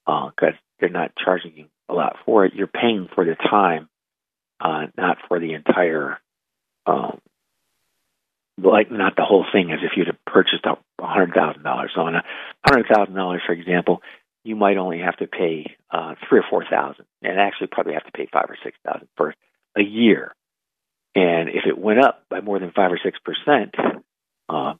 [0.06, 2.54] because uh, they're not charging you a lot for it.
[2.54, 3.88] You're paying for the time,
[4.60, 6.20] uh, not for the entire
[6.86, 7.20] um,
[8.62, 11.92] like not the whole thing as if you'd have purchased a hundred thousand dollars.
[11.96, 12.24] So on a
[12.66, 14.02] hundred thousand dollars, for example,
[14.44, 18.06] you might only have to pay uh, three or four thousand, and actually probably have
[18.06, 19.34] to pay five or six thousand for
[19.78, 20.34] a year.
[21.16, 23.76] And if it went up by more than five or six percent,
[24.50, 24.74] uh,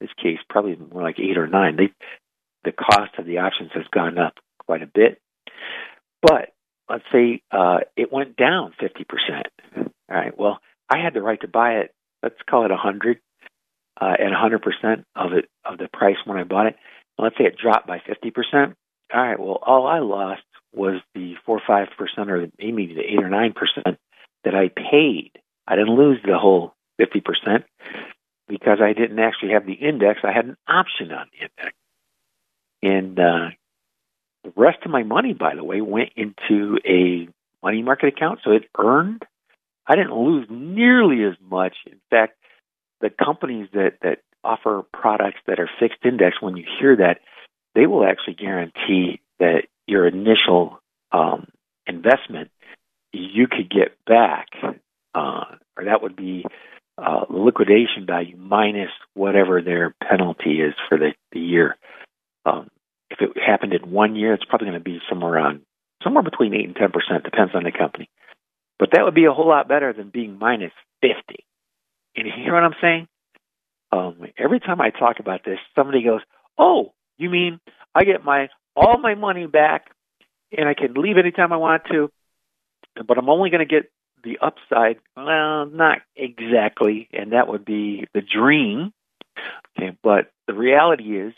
[0.00, 1.76] this case probably more like eight or nine.
[1.76, 1.90] They,
[2.64, 4.34] the cost of the options has gone up
[4.66, 5.20] quite a bit.
[6.22, 6.52] But
[6.90, 9.46] let's say uh, it went down fifty percent.
[9.76, 10.38] All right.
[10.38, 13.18] Well, I had the right to buy it let's call it a hundred,
[14.00, 16.76] uh, at a hundred percent of it of the price when I bought it.
[17.18, 18.74] let's say it dropped by fifty percent.
[19.14, 20.42] All right, well, all I lost
[20.74, 23.98] was the four or five percent, or maybe the eight or nine percent
[24.44, 25.32] that I paid.
[25.66, 27.64] I didn't lose the whole 50%
[28.48, 30.20] because I didn't actually have the index.
[30.22, 31.76] I had an option on the index.
[32.82, 33.50] And uh,
[34.44, 37.28] the rest of my money, by the way, went into a
[37.62, 38.40] money market account.
[38.44, 39.24] So it earned.
[39.86, 41.74] I didn't lose nearly as much.
[41.86, 42.34] In fact,
[43.00, 47.18] the companies that, that offer products that are fixed index, when you hear that,
[47.74, 50.80] they will actually guarantee that your initial
[51.12, 51.48] um,
[51.86, 52.50] investment
[53.12, 54.48] you could get back,
[55.14, 55.44] uh,
[55.76, 56.44] or that would be
[56.98, 61.76] uh, liquidation value minus whatever their penalty is for the, the year.
[62.44, 62.68] Um,
[63.10, 65.60] if it happened in one year, it's probably going to be somewhere around
[66.02, 68.08] somewhere between eight and ten percent, depends on the company.
[68.78, 71.44] But that would be a whole lot better than being minus fifty.
[72.14, 73.08] And you hear what I'm saying?
[73.92, 76.20] Um, every time I talk about this, somebody goes,
[76.58, 77.60] "Oh, you mean
[77.94, 79.90] I get my all my money back,
[80.56, 82.10] and I can leave anytime I want to,
[83.06, 83.90] but I'm only going to get
[84.22, 88.92] the upside?" Well, not exactly, and that would be the dream.
[89.78, 91.34] Okay, but the reality is,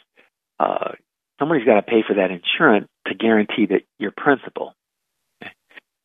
[0.59, 0.93] uh,
[1.39, 4.75] somebody's got to pay for that insurance to guarantee that your principal.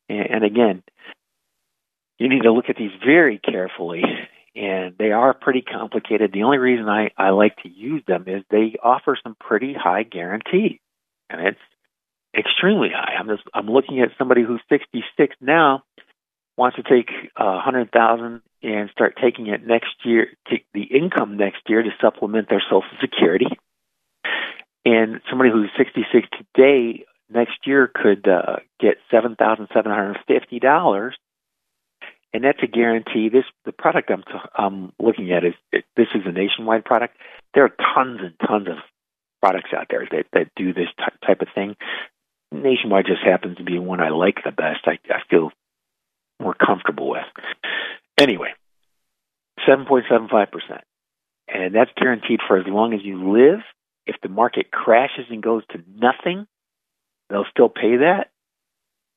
[0.08, 0.82] And, and again,
[2.18, 4.02] you need to look at these very carefully
[4.56, 6.32] and they are pretty complicated.
[6.32, 10.04] The only reason I, I like to use them is they offer some pretty high
[10.04, 10.78] guarantees,
[11.28, 11.58] and it's
[12.36, 13.14] extremely high.
[13.18, 15.82] I'm just I'm looking at somebody who's 66 now
[16.56, 21.36] wants to take a hundred thousand and start taking it next year, take the income
[21.36, 23.48] next year to supplement their Social Security,
[24.84, 30.60] and somebody who's 66 today next year could uh, get seven thousand seven hundred fifty
[30.60, 31.16] dollars
[32.34, 33.28] and that's a guarantee.
[33.28, 37.16] This the product I'm t- I'm looking at is it, this is a nationwide product.
[37.54, 38.78] There are tons and tons of
[39.40, 41.76] products out there that that do this t- type of thing.
[42.50, 44.80] Nationwide just happens to be one I like the best.
[44.84, 45.52] I, I feel
[46.40, 47.22] more comfortable with.
[48.18, 48.52] Anyway,
[49.66, 50.82] seven point seven five percent,
[51.46, 53.60] and that's guaranteed for as long as you live.
[54.06, 56.46] If the market crashes and goes to nothing,
[57.30, 58.30] they'll still pay that.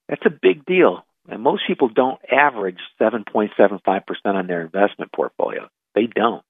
[0.07, 5.67] That's a big deal and most people don't average 7.75% on their investment portfolio.
[5.95, 6.43] They don't.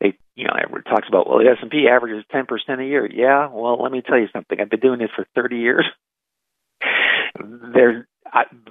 [0.00, 2.46] They, you know, everyone talks about, well, the S&P averages 10%
[2.80, 3.08] a year.
[3.10, 4.60] Yeah, well, let me tell you something.
[4.60, 5.84] I've been doing this for 30 years.
[7.38, 8.04] There's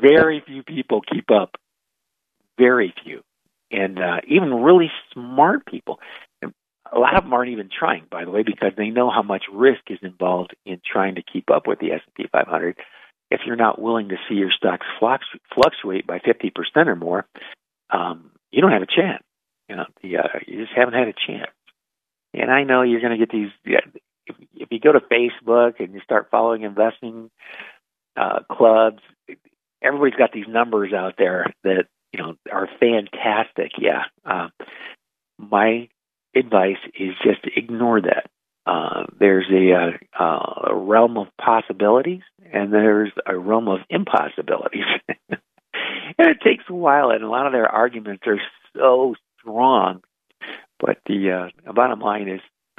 [0.01, 1.55] very few people keep up.
[2.57, 3.21] Very few.
[3.69, 5.99] And uh, even really smart people.
[6.41, 9.43] A lot of them aren't even trying, by the way, because they know how much
[9.51, 12.77] risk is involved in trying to keep up with the S&P 500
[13.29, 16.51] if you're not willing to see your stocks fluctuate by 50%
[16.87, 17.25] or more,
[17.89, 19.23] um, you don't have a chance.
[19.67, 21.51] You know, the, uh, you just haven't had a chance.
[22.33, 23.49] And I know you're going to get these.
[23.65, 27.29] If, if you go to Facebook and you start following investing
[28.15, 29.01] uh, clubs,
[29.81, 33.71] everybody's got these numbers out there that you know are fantastic.
[33.79, 34.49] Yeah, uh,
[35.37, 35.89] my
[36.35, 38.29] advice is just ignore that.
[38.67, 44.85] Uh, there's a, uh, a realm of possibilities and there's a realm of impossibilities.
[46.17, 48.41] and it takes a while, and a lot of their arguments are
[48.75, 50.01] so strong.
[50.79, 52.41] But the uh, bottom line is,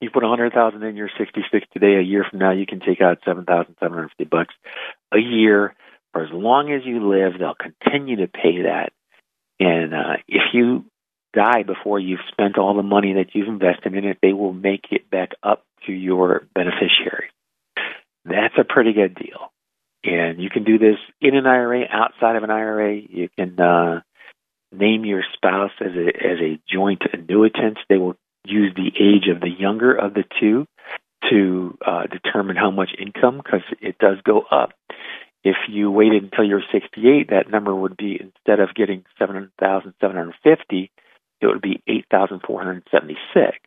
[0.00, 1.96] you put a hundred thousand in your sixty-six today.
[1.96, 4.54] A year from now, you can take out seven thousand seven hundred fifty bucks
[5.12, 5.74] a year
[6.12, 7.38] for as long as you live.
[7.38, 8.92] They'll continue to pay that,
[9.58, 10.86] and uh, if you
[11.32, 14.86] die before you've spent all the money that you've invested in it, they will make
[14.90, 17.30] it back up to your beneficiary.
[18.24, 19.52] That's a pretty good deal.
[20.04, 22.96] And you can do this in an IRA, outside of an IRA.
[22.96, 24.00] You can uh,
[24.72, 27.76] name your spouse as a as a joint annuitant.
[27.88, 28.16] They will
[28.46, 30.66] use the age of the younger of the two
[31.30, 34.72] to uh, determine how much income because it does go up.
[35.42, 40.90] If you waited until you're 68, that number would be instead of getting 7,750,
[41.40, 43.58] it would be 8,476.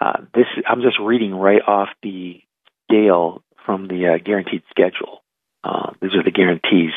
[0.00, 2.42] Uh, this I'm just reading right off the
[2.90, 5.22] scale from the uh, guaranteed schedule.
[5.62, 6.92] Uh, these are the guarantees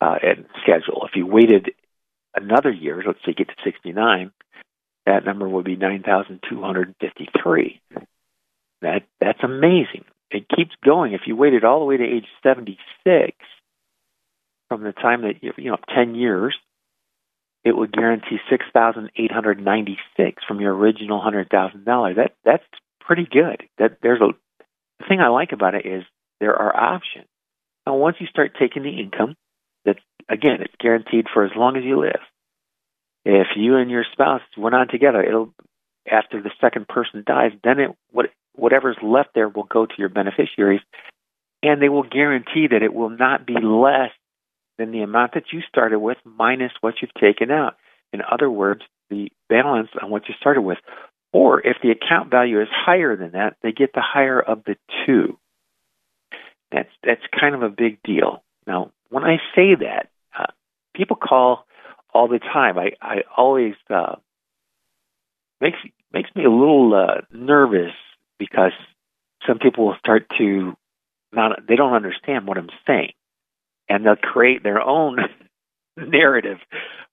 [0.00, 1.06] uh, and schedule.
[1.06, 1.72] If you waited
[2.34, 4.32] another year, let's say get to 69,
[5.06, 7.80] that number would be 9,253.
[8.82, 10.04] That that's amazing.
[10.30, 11.12] It keeps going.
[11.12, 13.36] If you waited all the way to age 76,
[14.68, 16.54] from the time that you know 10 years,
[17.64, 22.16] it would guarantee six thousand eight hundred ninety six from your original hundred thousand dollars.
[22.16, 22.64] That that's
[23.00, 23.62] pretty good.
[23.78, 24.28] That there's a
[24.98, 26.04] the thing I like about it is
[26.40, 27.26] there are options.
[27.86, 29.36] Now once you start taking the income,
[29.84, 32.20] that's again it's guaranteed for as long as you live.
[33.24, 35.52] If you and your spouse went on together, it'll
[36.10, 40.08] after the second person dies, then it what whatever's left there will go to your
[40.08, 40.80] beneficiaries,
[41.62, 44.10] and they will guarantee that it will not be less
[44.80, 47.76] than the amount that you started with minus what you've taken out.
[48.12, 50.78] In other words, the balance on what you started with.
[51.32, 54.76] Or if the account value is higher than that, they get the higher of the
[55.04, 55.38] two.
[56.72, 58.42] That's that's kind of a big deal.
[58.66, 60.46] Now, when I say that, uh,
[60.94, 61.66] people call
[62.14, 62.78] all the time.
[62.78, 64.16] I I always uh,
[65.60, 65.78] makes
[66.12, 67.92] makes me a little uh, nervous
[68.38, 68.72] because
[69.46, 70.74] some people will start to
[71.32, 73.12] not they don't understand what I'm saying,
[73.90, 75.18] and they'll create their own
[75.98, 76.58] narrative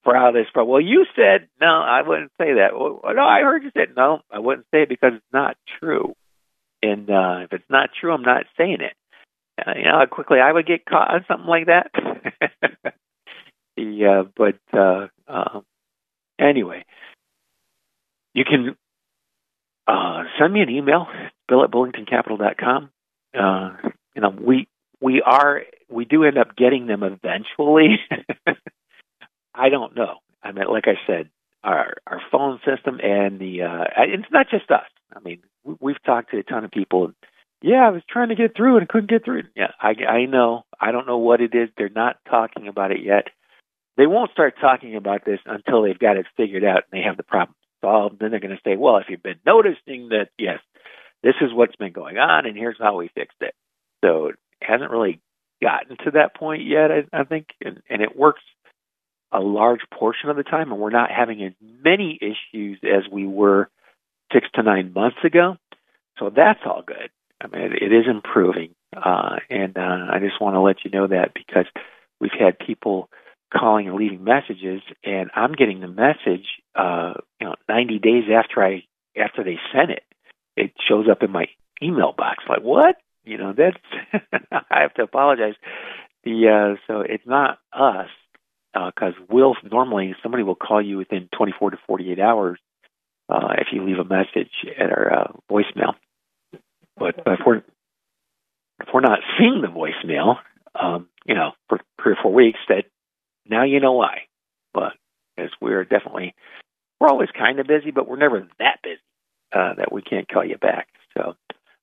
[0.04, 0.46] for how this.
[0.54, 2.70] But well, you said no, I wouldn't say that.
[2.74, 6.14] Well, no, I heard you said no, I wouldn't say it because it's not true.
[6.82, 8.94] And uh, if it's not true, I'm not saying it.
[9.60, 11.92] Uh, you know how quickly I would get caught on something like that.
[13.76, 15.62] yeah, but uh, uh,
[16.40, 16.86] anyway,
[18.36, 18.76] you can
[19.88, 21.08] uh, send me an email,
[21.50, 22.92] bill at bullingtoncapital.com.
[23.38, 24.68] Uh, you know, we
[25.02, 28.00] we are we do end up getting them eventually.
[29.56, 30.18] I don't know.
[30.44, 31.30] I mean, like I said,
[31.64, 34.86] our our phone system and the uh, it's not just us.
[35.16, 35.42] I mean,
[35.80, 37.12] we've talked to a ton of people.
[37.62, 39.44] Yeah, I was trying to get through and couldn't get through.
[39.56, 40.64] Yeah, I I know.
[40.80, 41.70] I don't know what it is.
[41.76, 43.28] They're not talking about it yet.
[43.98, 47.18] They won't start talking about this until they've got it figured out and they have
[47.18, 48.20] the problem solved.
[48.20, 50.60] Then they're going to say, well, if you've been noticing that, yes,
[51.24, 53.56] this is what's been going on, and here's how we fixed it.
[54.06, 55.20] So it hasn't really
[55.62, 58.42] gotten to that point yet, I, I think, and, and it works
[59.32, 63.28] a large portion of the time, and we're not having as many issues as we
[63.28, 63.70] were
[64.34, 65.58] six to nine months ago.
[66.20, 67.10] So that's all good.
[67.42, 70.92] I mean, it, it is improving, uh, and uh, I just want to let you
[70.92, 71.66] know that because
[72.20, 73.10] we've had people
[73.56, 76.46] calling and leaving messages, and I'm getting the message,
[76.76, 78.84] uh, you know, 90 days after I
[79.18, 80.04] after they sent it.
[80.56, 81.46] It shows up in my
[81.82, 82.44] email box.
[82.50, 82.96] Like what?
[83.28, 83.78] You know, that's
[84.72, 85.56] I have to apologize.
[86.24, 88.08] The uh, so it's not us
[88.74, 92.60] because uh, we'll normally somebody will call you within 24 to 48 hours
[93.30, 95.94] uh, if you leave a message at our uh, voicemail.
[96.98, 100.36] But, but if we're if we're not seeing the voicemail,
[100.80, 102.86] um, you know, for three or four weeks, that
[103.46, 104.22] now you know why.
[104.74, 104.94] But
[105.38, 106.34] as we're definitely
[107.00, 109.02] we're always kind of busy, but we're never that busy
[109.54, 110.88] uh, that we can't call you back.
[111.16, 111.36] So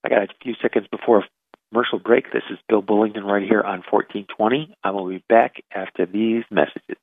[0.05, 1.25] I got a few seconds before
[1.71, 2.31] commercial break.
[2.31, 4.77] This is Bill Bullington right here on 1420.
[4.85, 6.99] I will be back after these messages.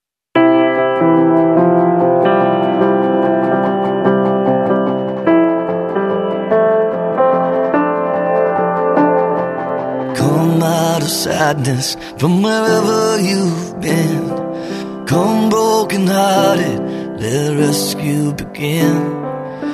[10.16, 15.06] Come out of sadness from wherever you've been.
[15.08, 19.20] Come broken hearted, let rescue begin.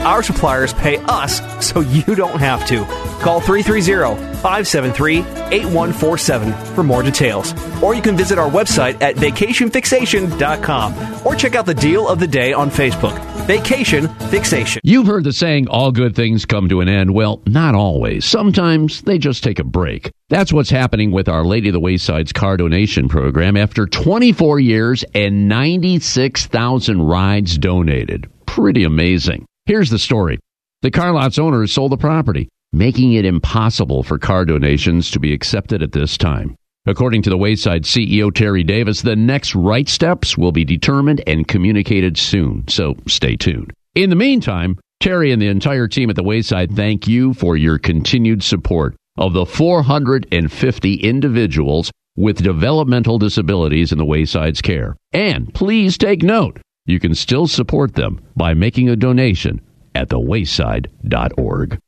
[0.00, 2.84] Our suppliers pay us so you don't have to.
[3.20, 7.52] Call 330 573 8147 for more details.
[7.82, 12.26] Or you can visit our website at vacationfixation.com or check out the deal of the
[12.26, 13.18] day on Facebook.
[13.46, 14.80] Vacation Fixation.
[14.84, 17.14] You've heard the saying, all good things come to an end.
[17.14, 18.24] Well, not always.
[18.24, 20.12] Sometimes they just take a break.
[20.28, 25.04] That's what's happening with Our Lady of the Wayside's car donation program after 24 years
[25.14, 28.30] and 96,000 rides donated.
[28.46, 29.46] Pretty amazing.
[29.68, 30.38] Here's the story.
[30.80, 35.34] The car lot's owners sold the property, making it impossible for car donations to be
[35.34, 36.56] accepted at this time.
[36.86, 41.46] According to the Wayside CEO Terry Davis, the next right steps will be determined and
[41.46, 43.70] communicated soon, so stay tuned.
[43.94, 47.76] In the meantime, Terry and the entire team at the Wayside thank you for your
[47.76, 54.96] continued support of the 450 individuals with developmental disabilities in the Wayside's care.
[55.12, 56.58] And please take note,
[56.88, 59.60] you can still support them by making a donation
[59.94, 61.78] at thewayside.org.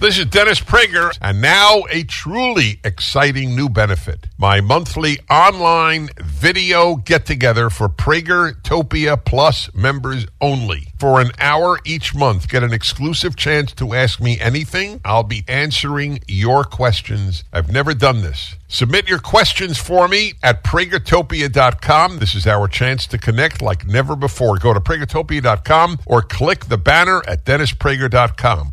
[0.00, 4.28] This is Dennis Prager, and now a truly exciting new benefit.
[4.38, 10.86] My monthly online video get together for PragerTopia Plus members only.
[10.98, 15.02] For an hour each month, get an exclusive chance to ask me anything.
[15.04, 17.44] I'll be answering your questions.
[17.52, 18.56] I've never done this.
[18.68, 22.20] Submit your questions for me at pragertopia.com.
[22.20, 24.56] This is our chance to connect like never before.
[24.56, 28.72] Go to pragertopia.com or click the banner at dennisprager.com.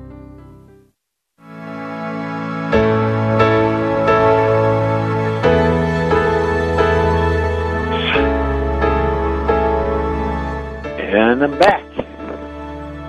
[11.13, 11.83] And I'm back.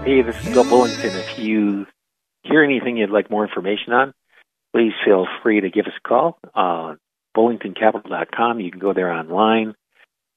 [0.05, 1.15] Hey, this is Bill Bullington.
[1.15, 1.87] If you
[2.43, 4.13] hear anything you'd like more information on,
[4.75, 6.37] please feel free to give us a call.
[6.53, 6.97] Uh,
[7.37, 8.59] BullingtonCapital.com.
[8.59, 9.77] You can go there online.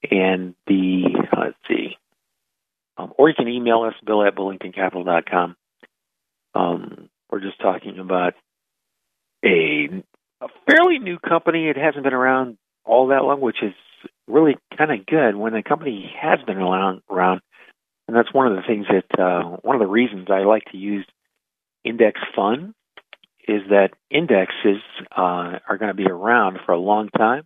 [0.08, 1.06] And the,
[1.36, 1.96] let's see,
[2.98, 5.56] um, or you can email us, bill at BullingtonCapital.com.
[6.54, 8.34] Um, we're just talking about
[9.44, 9.88] a,
[10.40, 11.68] a fairly new company.
[11.68, 13.74] It hasn't been around all that long, which is
[14.28, 17.40] really kind of good when a company has been around, around
[18.08, 20.76] and that's one of the things that uh, one of the reasons I like to
[20.76, 21.06] use
[21.84, 22.74] index funds
[23.48, 24.82] is that indexes
[25.16, 27.44] uh, are going to be around for a long time.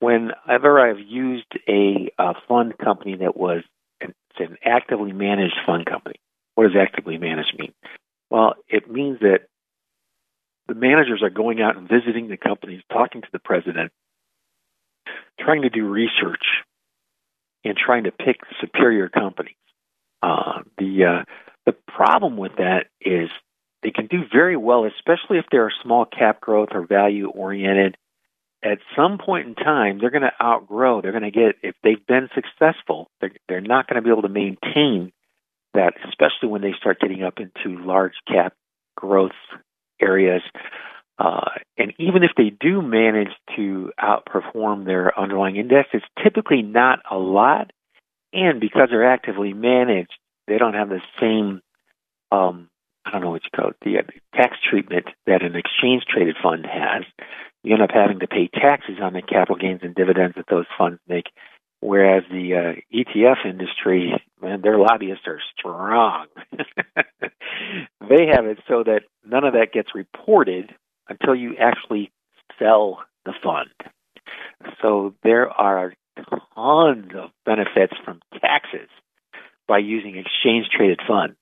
[0.00, 3.62] Whenever I've used a, a fund company that was
[4.00, 6.16] an, an actively managed fund company,
[6.54, 7.72] what does actively managed mean?
[8.30, 9.48] Well, it means that
[10.68, 13.92] the managers are going out and visiting the companies, talking to the president,
[15.40, 16.44] trying to do research
[17.64, 19.56] in trying to pick superior companies.
[20.22, 21.24] Uh, the uh,
[21.66, 23.28] the problem with that is
[23.82, 27.96] they can do very well, especially if they're small cap growth or value oriented.
[28.62, 31.02] At some point in time, they're going to outgrow.
[31.02, 34.22] They're going to get if they've been successful, they're, they're not going to be able
[34.22, 35.12] to maintain
[35.74, 38.54] that, especially when they start getting up into large cap
[38.96, 39.32] growth
[40.00, 40.42] areas.
[41.18, 47.00] Uh, and even if they do manage to outperform their underlying index, it's typically not
[47.10, 47.70] a lot.
[48.32, 50.12] And because they're actively managed,
[50.48, 51.62] they don't have the same,
[52.32, 52.68] um,
[53.04, 54.02] I don't know what you call it, the uh,
[54.36, 57.04] tax treatment that an exchange traded fund has.
[57.62, 60.66] You end up having to pay taxes on the capital gains and dividends that those
[60.76, 61.26] funds make.
[61.80, 66.26] Whereas the uh, ETF industry, man, their lobbyists are strong.
[67.20, 70.74] they have it so that none of that gets reported
[71.08, 72.10] until you actually
[72.58, 73.70] sell the fund.
[74.82, 75.94] So there are
[76.54, 78.88] tons of benefits from taxes
[79.66, 81.36] by using exchange traded funds.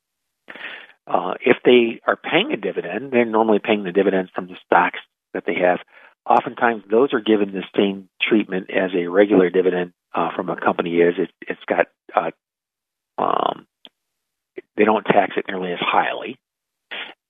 [1.07, 5.01] Uh, if they are paying a dividend, they're normally paying the dividends from the stocks
[5.35, 5.79] that they have.
[6.25, 10.99] Oftentimes, those are given the same treatment as a regular dividend uh, from a company
[10.99, 11.15] is.
[11.19, 12.31] It, has got uh,
[13.19, 13.67] um,
[14.77, 16.39] they don't tax it nearly as highly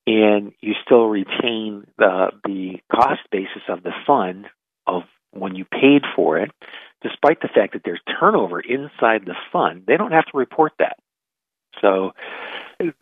[0.05, 4.45] and you still retain the the cost basis of the fund
[4.85, 6.51] of when you paid for it,
[7.01, 9.83] despite the fact that there's turnover inside the fund.
[9.87, 10.97] They don't have to report that.
[11.81, 12.11] So
[12.79, 12.93] if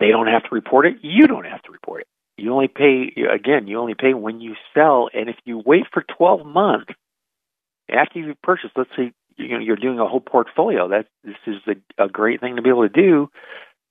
[0.00, 2.06] they don't have to report it, you don't have to report it.
[2.36, 3.68] You only pay again.
[3.68, 6.92] You only pay when you sell, and if you wait for 12 months
[7.88, 10.88] after you purchase, let's say you know you're doing a whole portfolio.
[10.88, 13.30] That this is a, a great thing to be able to do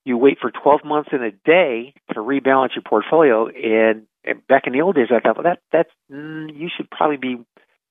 [0.06, 3.48] you wait for 12 months in a day to rebalance your portfolio.
[3.48, 6.90] And, and back in the old days, I thought, well, that that's mm, you should
[6.90, 7.38] probably be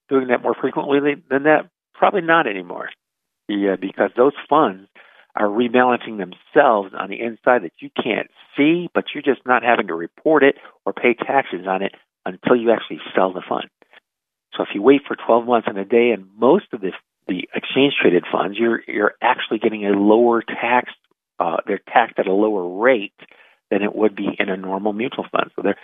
[0.08, 0.98] doing that more frequently
[1.28, 1.70] than that.
[1.94, 2.90] Probably not anymore,
[3.48, 4.88] yeah, because those funds
[5.36, 9.86] are rebalancing themselves on the inside that you can't see, but you're just not having
[9.86, 11.92] to report it or pay taxes on it
[12.26, 13.68] until you actually sell the fund.
[14.56, 16.92] So if you wait for 12 months in a day, and most of this,
[17.26, 20.92] the exchange traded funds, you're you're actually getting a lower tax
[21.38, 23.12] uh, they're taxed at a lower rate
[23.70, 25.50] than it would be in a normal mutual fund.
[25.56, 25.78] So they're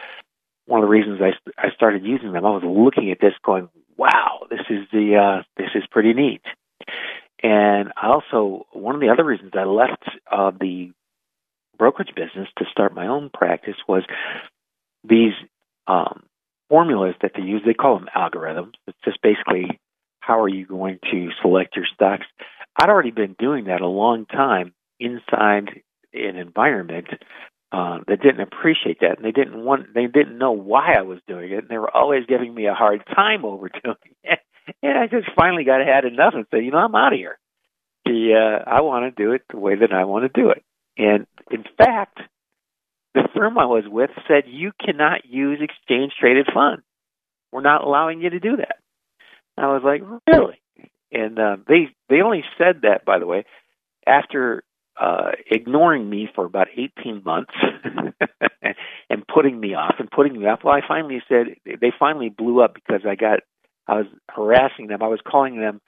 [0.66, 2.44] one of the reasons I I started using them.
[2.44, 6.42] I was looking at this, going, "Wow, this is the uh, this is pretty neat."
[7.42, 10.92] And I also, one of the other reasons I left uh, the
[11.78, 14.03] brokerage business to start my own practice was
[15.09, 15.34] these
[15.86, 16.24] um,
[16.68, 17.62] formulas that they use.
[17.64, 18.74] They call them algorithms.
[18.86, 19.78] It's just basically
[20.20, 22.26] how are you going to select your stocks.
[22.76, 25.82] I'd already been doing that a long time inside
[26.12, 27.09] an environment
[27.70, 31.18] uh, that didn't appreciate that, and they didn't want, they didn't know why I was
[31.26, 34.38] doing it, and they were always giving me a hard time over doing it.
[34.82, 37.38] And I just finally got had enough and said, you know, I'm out of here.
[38.05, 40.62] The uh, I want to do it the way that I want to do it.
[40.96, 42.18] And in fact,
[43.14, 46.82] the firm I was with said you cannot use exchange traded funds.
[47.53, 48.76] We're not allowing you to do that.
[49.57, 50.61] I was like, really?
[51.11, 53.44] And uh, they they only said that, by the way,
[54.07, 54.62] after
[55.01, 57.53] uh, ignoring me for about 18 months
[59.11, 60.61] and putting me off and putting me off.
[60.64, 63.40] Well, I finally said they finally blew up because I got
[63.86, 65.03] I was harassing them.
[65.03, 65.80] I was calling them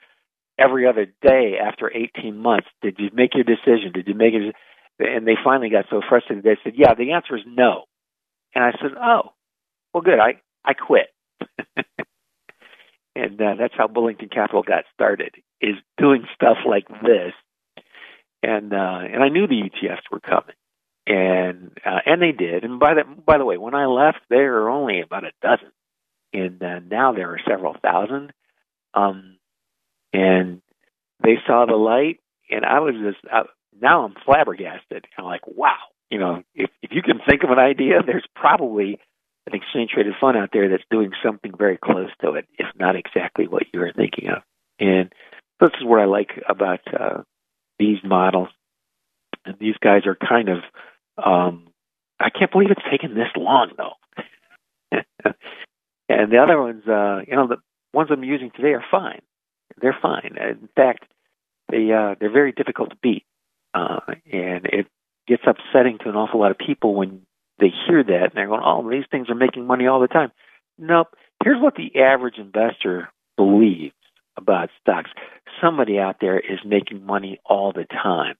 [0.57, 2.67] every other day after 18 months.
[2.81, 3.91] Did you make your decision?
[3.93, 4.55] Did you make it?
[4.99, 6.43] And they finally got so frustrated.
[6.43, 7.85] They said, "Yeah, the answer is no."
[8.53, 9.33] And I said, "Oh,
[9.93, 10.19] well, good.
[10.19, 11.07] I I quit."
[13.15, 15.35] and uh, that's how Bullington Capital got started.
[15.59, 17.33] Is doing stuff like this,
[18.43, 20.55] and uh, and I knew the ETFs were coming,
[21.07, 22.63] and uh, and they did.
[22.63, 25.71] And by the by the way, when I left, there were only about a dozen,
[26.33, 28.33] and uh, now there are several thousand.
[28.93, 29.37] Um,
[30.13, 30.61] and
[31.23, 32.19] they saw the light,
[32.49, 33.43] and I was just I,
[33.79, 35.05] now I'm flabbergasted.
[35.17, 35.77] I'm like, wow,
[36.09, 38.99] you know, if if you can think of an idea, there's probably
[39.47, 42.95] an exchange traded fund out there that's doing something very close to it, if not
[42.95, 44.43] exactly what you are thinking of.
[44.79, 45.11] And
[45.59, 47.21] this is what I like about uh,
[47.81, 48.49] these models.
[49.43, 50.59] And these guys are kind of,
[51.17, 51.67] um,
[52.19, 54.99] I can't believe it's taken this long though.
[56.09, 57.57] and the other ones, uh, you know, the
[57.91, 59.21] ones I'm using today are fine.
[59.81, 60.37] They're fine.
[60.37, 61.05] In fact,
[61.69, 63.23] they uh, they're very difficult to beat,
[63.73, 64.01] uh,
[64.31, 64.87] and it
[65.27, 67.21] gets upsetting to an awful lot of people when
[67.59, 70.31] they hear that and they're going, "Oh, these things are making money all the time."
[70.77, 71.07] Nope.
[71.43, 73.95] Here's what the average investor believes
[74.37, 75.09] about stocks.
[75.61, 78.35] Somebody out there is making money all the time.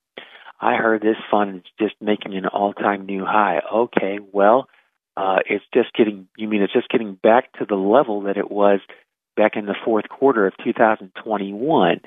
[0.60, 3.60] I heard this fund is just making an all-time new high.
[3.74, 4.68] Okay, well,
[5.16, 6.28] uh, it's just getting.
[6.36, 8.80] You mean it's just getting back to the level that it was
[9.36, 12.00] back in the fourth quarter of 2021?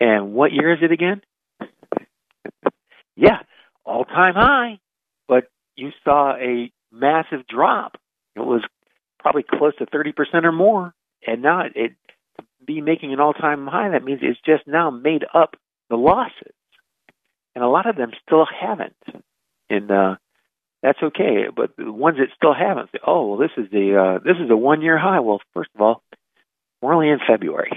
[0.00, 1.22] And what year is it again?
[3.16, 3.38] yeah,
[3.84, 4.78] all-time high.
[5.28, 5.44] But
[5.76, 7.96] you saw a massive drop.
[8.36, 8.62] It was
[9.18, 10.12] probably close to 30%
[10.44, 10.94] or more.
[11.26, 11.92] And now it
[12.66, 15.56] be making an all-time high, that means it's just now made up
[15.90, 16.54] the losses.
[17.54, 18.96] And a lot of them still haven't.
[19.70, 20.16] And uh
[20.84, 21.46] that's okay.
[21.54, 24.50] But the ones that still haven't say, "Oh, well, this is the uh, this is
[24.50, 26.02] a one year high." Well, first of all,
[26.82, 27.70] we're only in February,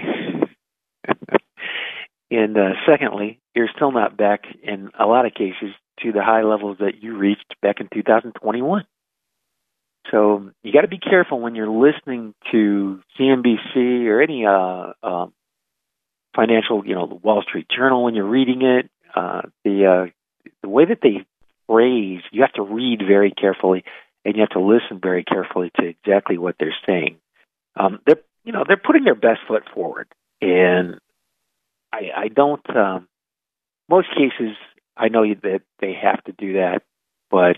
[2.30, 5.70] and uh, secondly, you're still not back in a lot of cases
[6.02, 8.84] to the high levels that you reached back in 2021.
[10.10, 15.26] So you got to be careful when you're listening to CNBC or any uh, uh,
[16.34, 18.90] financial, you know, the Wall Street Journal when you're reading it.
[19.14, 21.26] Uh, the uh, the way that they
[21.66, 23.84] phrase, you have to read very carefully,
[24.24, 27.16] and you have to listen very carefully to exactly what they're saying.
[27.76, 30.08] Um, they're you know they're putting their best foot forward,
[30.40, 30.98] and
[31.92, 32.64] I, I don't.
[32.74, 33.08] Um,
[33.88, 34.56] most cases,
[34.96, 36.82] I know that they have to do that,
[37.30, 37.56] but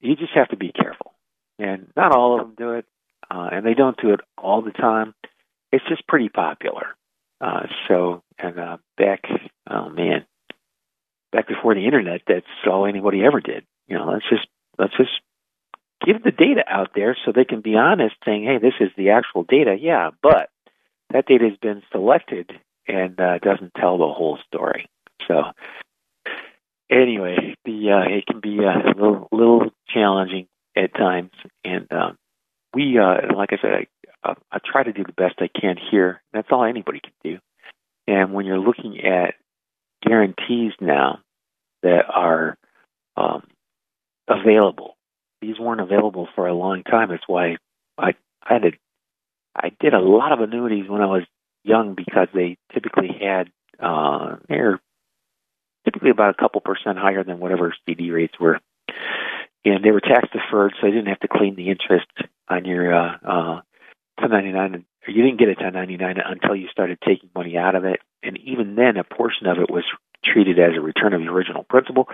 [0.00, 1.09] you just have to be careful.
[1.60, 2.86] And not all of them do it,
[3.30, 5.14] uh, and they don't do it all the time.
[5.72, 6.96] It's just pretty popular.
[7.40, 9.24] Uh, so, and uh, back,
[9.68, 10.24] oh man,
[11.32, 13.64] back before the internet, that's all anybody ever did.
[13.88, 14.46] You know, let's just
[14.78, 15.10] let's just
[16.04, 19.10] give the data out there so they can be honest, saying, "Hey, this is the
[19.10, 20.48] actual data." Yeah, but
[21.12, 22.50] that data has been selected
[22.86, 24.86] and uh, doesn't tell the whole story.
[25.28, 25.42] So,
[26.90, 30.46] anyway, the uh, it can be uh, a little, little challenging
[30.76, 31.30] at times,
[31.64, 32.16] and um,
[32.74, 35.76] we, uh, like I said, I, uh, I try to do the best I can
[35.90, 36.22] here.
[36.32, 37.38] That's all anybody can do.
[38.06, 39.34] And when you're looking at
[40.06, 41.20] guarantees now
[41.82, 42.56] that are
[43.16, 43.46] um,
[44.28, 44.96] available,
[45.40, 47.08] these weren't available for a long time.
[47.08, 47.56] That's why
[47.98, 48.62] I I had
[49.54, 51.22] I did a lot of annuities when I was
[51.64, 54.80] young because they typically had uh, they're
[55.84, 58.60] typically about a couple percent higher than whatever CD rates were
[59.64, 62.06] and they were tax deferred, so you didn't have to claim the interest
[62.48, 63.60] on your uh, uh,
[64.18, 64.86] 1099.
[65.06, 68.38] Or you didn't get a 1099 until you started taking money out of it, and
[68.38, 69.84] even then, a portion of it was
[70.24, 72.06] treated as a return of the original principal.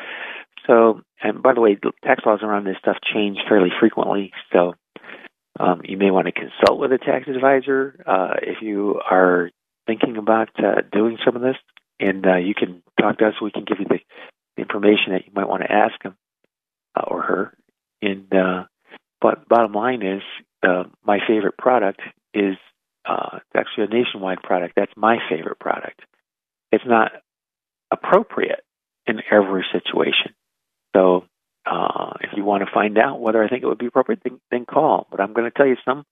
[0.66, 4.74] So, and by the way, the tax laws around this stuff change fairly frequently, so
[5.58, 9.50] um, you may want to consult with a tax advisor uh, if you are
[9.86, 11.56] thinking about uh, doing some of this,
[11.98, 13.34] and uh, you can talk to us.
[13.40, 14.00] We can give you the
[14.60, 16.16] information that you might want to ask them
[16.96, 17.56] uh, or her.
[18.02, 18.64] And uh,
[19.20, 20.22] but bottom line is,
[20.62, 22.00] uh, my favorite product
[22.34, 22.56] is
[23.08, 24.74] uh, actually a nationwide product.
[24.76, 26.00] That's my favorite product.
[26.72, 27.12] It's not
[27.90, 28.64] appropriate
[29.06, 30.34] in every situation.
[30.94, 31.24] So
[31.64, 34.40] uh, if you want to find out whether I think it would be appropriate, then,
[34.50, 35.06] then call.
[35.10, 36.04] But I'm going to tell you some.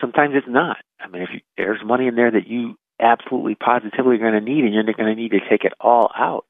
[0.00, 0.78] Sometimes it's not.
[1.00, 4.64] I mean, if you, there's money in there that you absolutely positively going to need,
[4.64, 6.46] and you're going to need to take it all out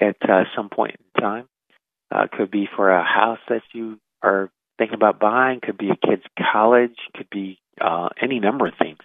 [0.00, 1.48] at uh, some point in time.
[2.10, 5.60] Uh, could be for a house that you are thinking about buying.
[5.60, 6.96] Could be a kid's college.
[7.14, 8.98] Could be uh, any number of things.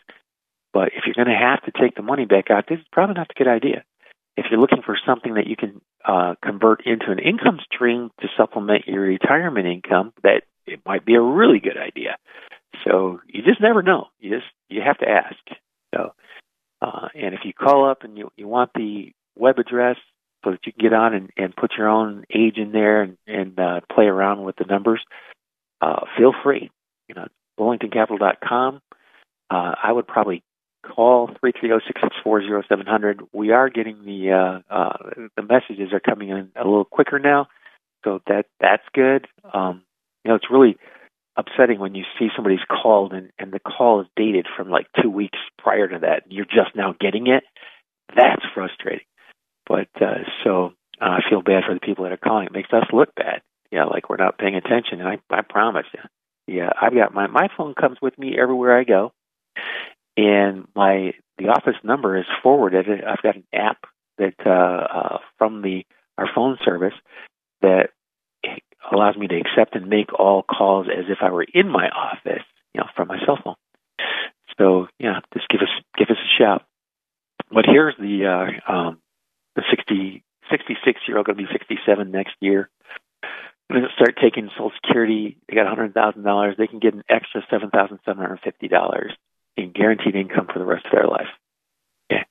[0.74, 3.16] But if you're going to have to take the money back out, this is probably
[3.16, 3.84] not a good idea.
[4.36, 8.28] If you're looking for something that you can uh, convert into an income stream to
[8.36, 12.18] supplement your retirement income, that it might be a really good idea.
[12.84, 14.08] So you just never know.
[14.20, 15.38] You just you have to ask.
[15.94, 16.14] So,
[16.82, 19.98] uh, and if you call up and you you want the web address
[20.44, 23.18] so that you can get on and, and put your own age in there and,
[23.28, 25.02] and uh, play around with the numbers,
[25.82, 26.70] uh, feel free.
[27.08, 27.28] You know,
[27.60, 28.82] BullingtonCapital.com.
[29.50, 30.44] Uh, I would probably
[30.84, 33.22] call three three zero six six four zero seven hundred.
[33.32, 34.98] We are getting the uh, uh,
[35.36, 37.48] the messages are coming in a little quicker now,
[38.04, 39.28] so that that's good.
[39.54, 39.84] Um,
[40.24, 40.78] you know, it's really
[41.36, 45.10] upsetting when you see somebody's called and, and the call is dated from like two
[45.10, 46.24] weeks prior to that.
[46.30, 47.44] You're just now getting it.
[48.16, 49.06] That's frustrating.
[49.68, 52.48] But uh, so uh, I feel bad for the people that are calling.
[52.48, 53.42] It makes us look bad.
[53.72, 55.02] Yeah, like we're not paying attention.
[55.02, 56.00] And I, I promise you.
[56.48, 59.14] Yeah, I've got my my phone comes with me everywhere I go,
[60.18, 62.88] and my the office number is forwarded.
[62.90, 63.78] I've got an app
[64.18, 65.86] that uh, uh, from the
[66.18, 66.94] our phone service
[67.62, 67.90] that
[68.92, 72.44] allows me to accept and make all calls as if I were in my office,
[72.74, 73.56] you know, from my cell phone.
[74.60, 76.64] So yeah, just give us give us a shout.
[77.52, 78.26] But here's the
[78.68, 79.00] uh, um,
[79.56, 82.70] the 60, 66 year old going to be 67 next year.
[83.72, 85.38] Going to start taking Social Security.
[85.48, 86.56] They got hundred thousand dollars.
[86.58, 89.14] They can get an extra seven thousand seven hundred fifty dollars
[89.56, 91.32] in guaranteed income for the rest of their life.
[92.12, 92.24] Yeah.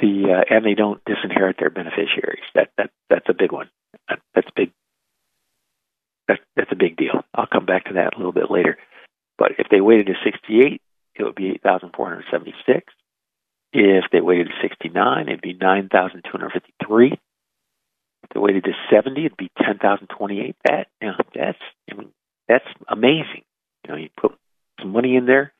[0.00, 2.42] The uh, and they don't disinherit their beneficiaries.
[2.54, 3.68] That that that's a big one.
[4.08, 4.72] That, that's big.
[6.28, 7.24] That, that's a big deal.
[7.34, 8.78] I'll come back to that a little bit later.
[9.38, 10.82] But if they waited to 68,
[11.14, 12.92] it would be 8,476.
[13.72, 17.12] If they waited to 69, it'd be 9,253.
[17.12, 20.56] If they waited to 70, it'd be 10,028.
[20.64, 21.58] That, that's,
[21.90, 22.10] I mean,
[22.48, 23.42] that's amazing.
[23.84, 24.32] You know, you put
[24.80, 25.52] some money in there,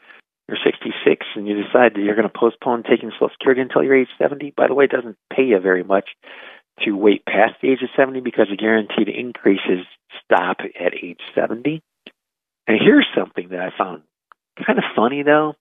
[0.48, 4.00] you're 66, and you decide that you're going to postpone taking Social Security until you're
[4.00, 4.54] age 70.
[4.56, 6.08] By the way, it doesn't pay you very much
[6.84, 9.84] to wait past the age of 70 because the guaranteed increases
[10.24, 11.82] stop at age 70.
[12.66, 14.02] And here's something that I found
[14.64, 15.54] kind of funny, though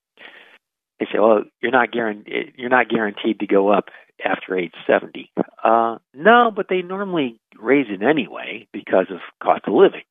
[0.99, 3.85] they say, "Well, you're not guaranteed you're not guaranteed to go up
[4.23, 5.31] after age 70."
[5.63, 10.03] Uh, no, but they normally raise it anyway because of cost of living.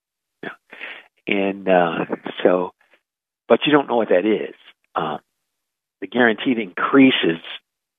[1.26, 2.05] And uh,
[2.43, 2.72] so,
[3.49, 4.55] but you don't know what that is.
[4.95, 5.18] Uh,
[6.01, 7.43] the guaranteed increases.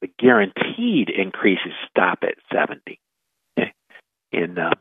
[0.02, 3.00] The guaranteed increases stop at 70.
[3.58, 3.74] Okay?
[4.32, 4.76] And uh,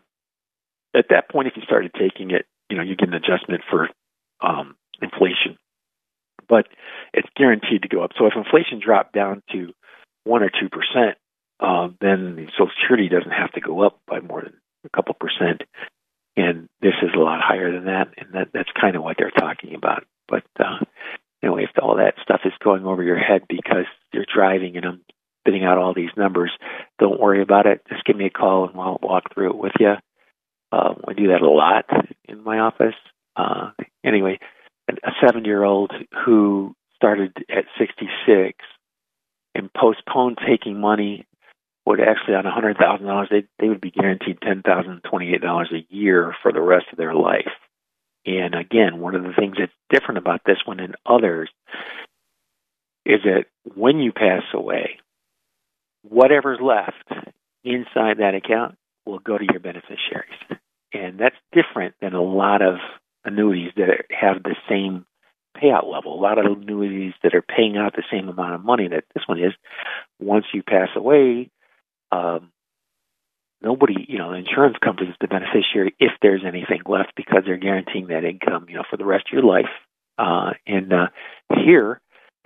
[0.94, 3.88] at that point, if you started taking it, you know, you get an adjustment for
[4.40, 5.56] um, inflation
[6.48, 6.66] but
[7.12, 8.12] it's guaranteed to go up.
[8.18, 9.72] So if inflation dropped down to
[10.24, 11.18] one or two percent,
[11.60, 15.14] uh, then the Social Security doesn't have to go up by more than a couple
[15.14, 15.62] percent.
[16.36, 19.30] And this is a lot higher than that, and that, that's kind of what they're
[19.30, 20.04] talking about.
[20.28, 20.84] But uh,
[21.42, 25.00] anyway, if all that stuff is going over your head because you're driving and I'm
[25.42, 26.50] spitting out all these numbers,
[26.98, 27.80] don't worry about it.
[27.88, 29.94] Just give me a call and I'll walk through it with you.
[30.72, 31.86] Uh, I do that a lot
[32.24, 32.94] in my office.
[33.36, 33.70] Uh,
[34.04, 34.38] anyway,
[34.88, 35.92] a seven year old
[36.24, 38.58] who started at 66
[39.54, 41.26] and postponed taking money
[41.84, 46.86] would actually on $100,000 they they would be guaranteed $10,028 a year for the rest
[46.92, 47.50] of their life.
[48.24, 51.48] And again, one of the things that's different about this one and others
[53.04, 53.44] is that
[53.76, 54.98] when you pass away,
[56.02, 57.08] whatever's left
[57.62, 60.60] inside that account will go to your beneficiaries.
[60.92, 62.76] And that's different than a lot of
[63.26, 65.04] annuities that have the same
[65.56, 66.14] payout level.
[66.14, 69.24] A lot of annuities that are paying out the same amount of money that this
[69.26, 69.52] one is.
[70.20, 71.50] Once you pass away,
[72.12, 72.52] um,
[73.62, 77.56] nobody, you know, the insurance company is the beneficiary if there's anything left because they're
[77.56, 79.70] guaranteeing that income, you know, for the rest of your life.
[80.18, 81.08] Uh, and uh,
[81.64, 82.00] here,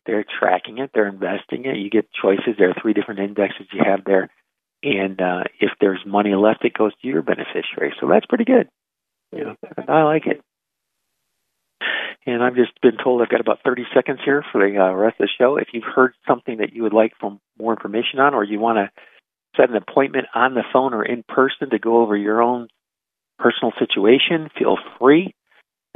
[0.06, 1.76] they're tracking it, they're investing it.
[1.76, 2.56] You get choices.
[2.58, 4.30] There are three different indexes you have there,
[4.82, 7.94] and uh, if there's money left, it goes to your beneficiary.
[8.00, 8.68] So that's pretty good.
[9.32, 9.56] You
[9.86, 10.42] I like it.
[12.26, 15.20] And I've just been told I've got about 30 seconds here for the uh, rest
[15.20, 15.56] of the show.
[15.56, 18.76] If you've heard something that you would like for more information on, or you want
[18.76, 18.90] to
[19.56, 22.68] set an appointment on the phone or in person to go over your own
[23.38, 25.34] personal situation, feel free.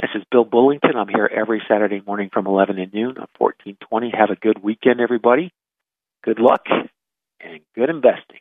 [0.00, 0.96] This is Bill Bullington.
[0.96, 4.12] I'm here every Saturday morning from 11 to noon on 1420.
[4.18, 5.52] Have a good weekend, everybody.
[6.24, 6.62] Good luck
[7.40, 8.40] and good investing.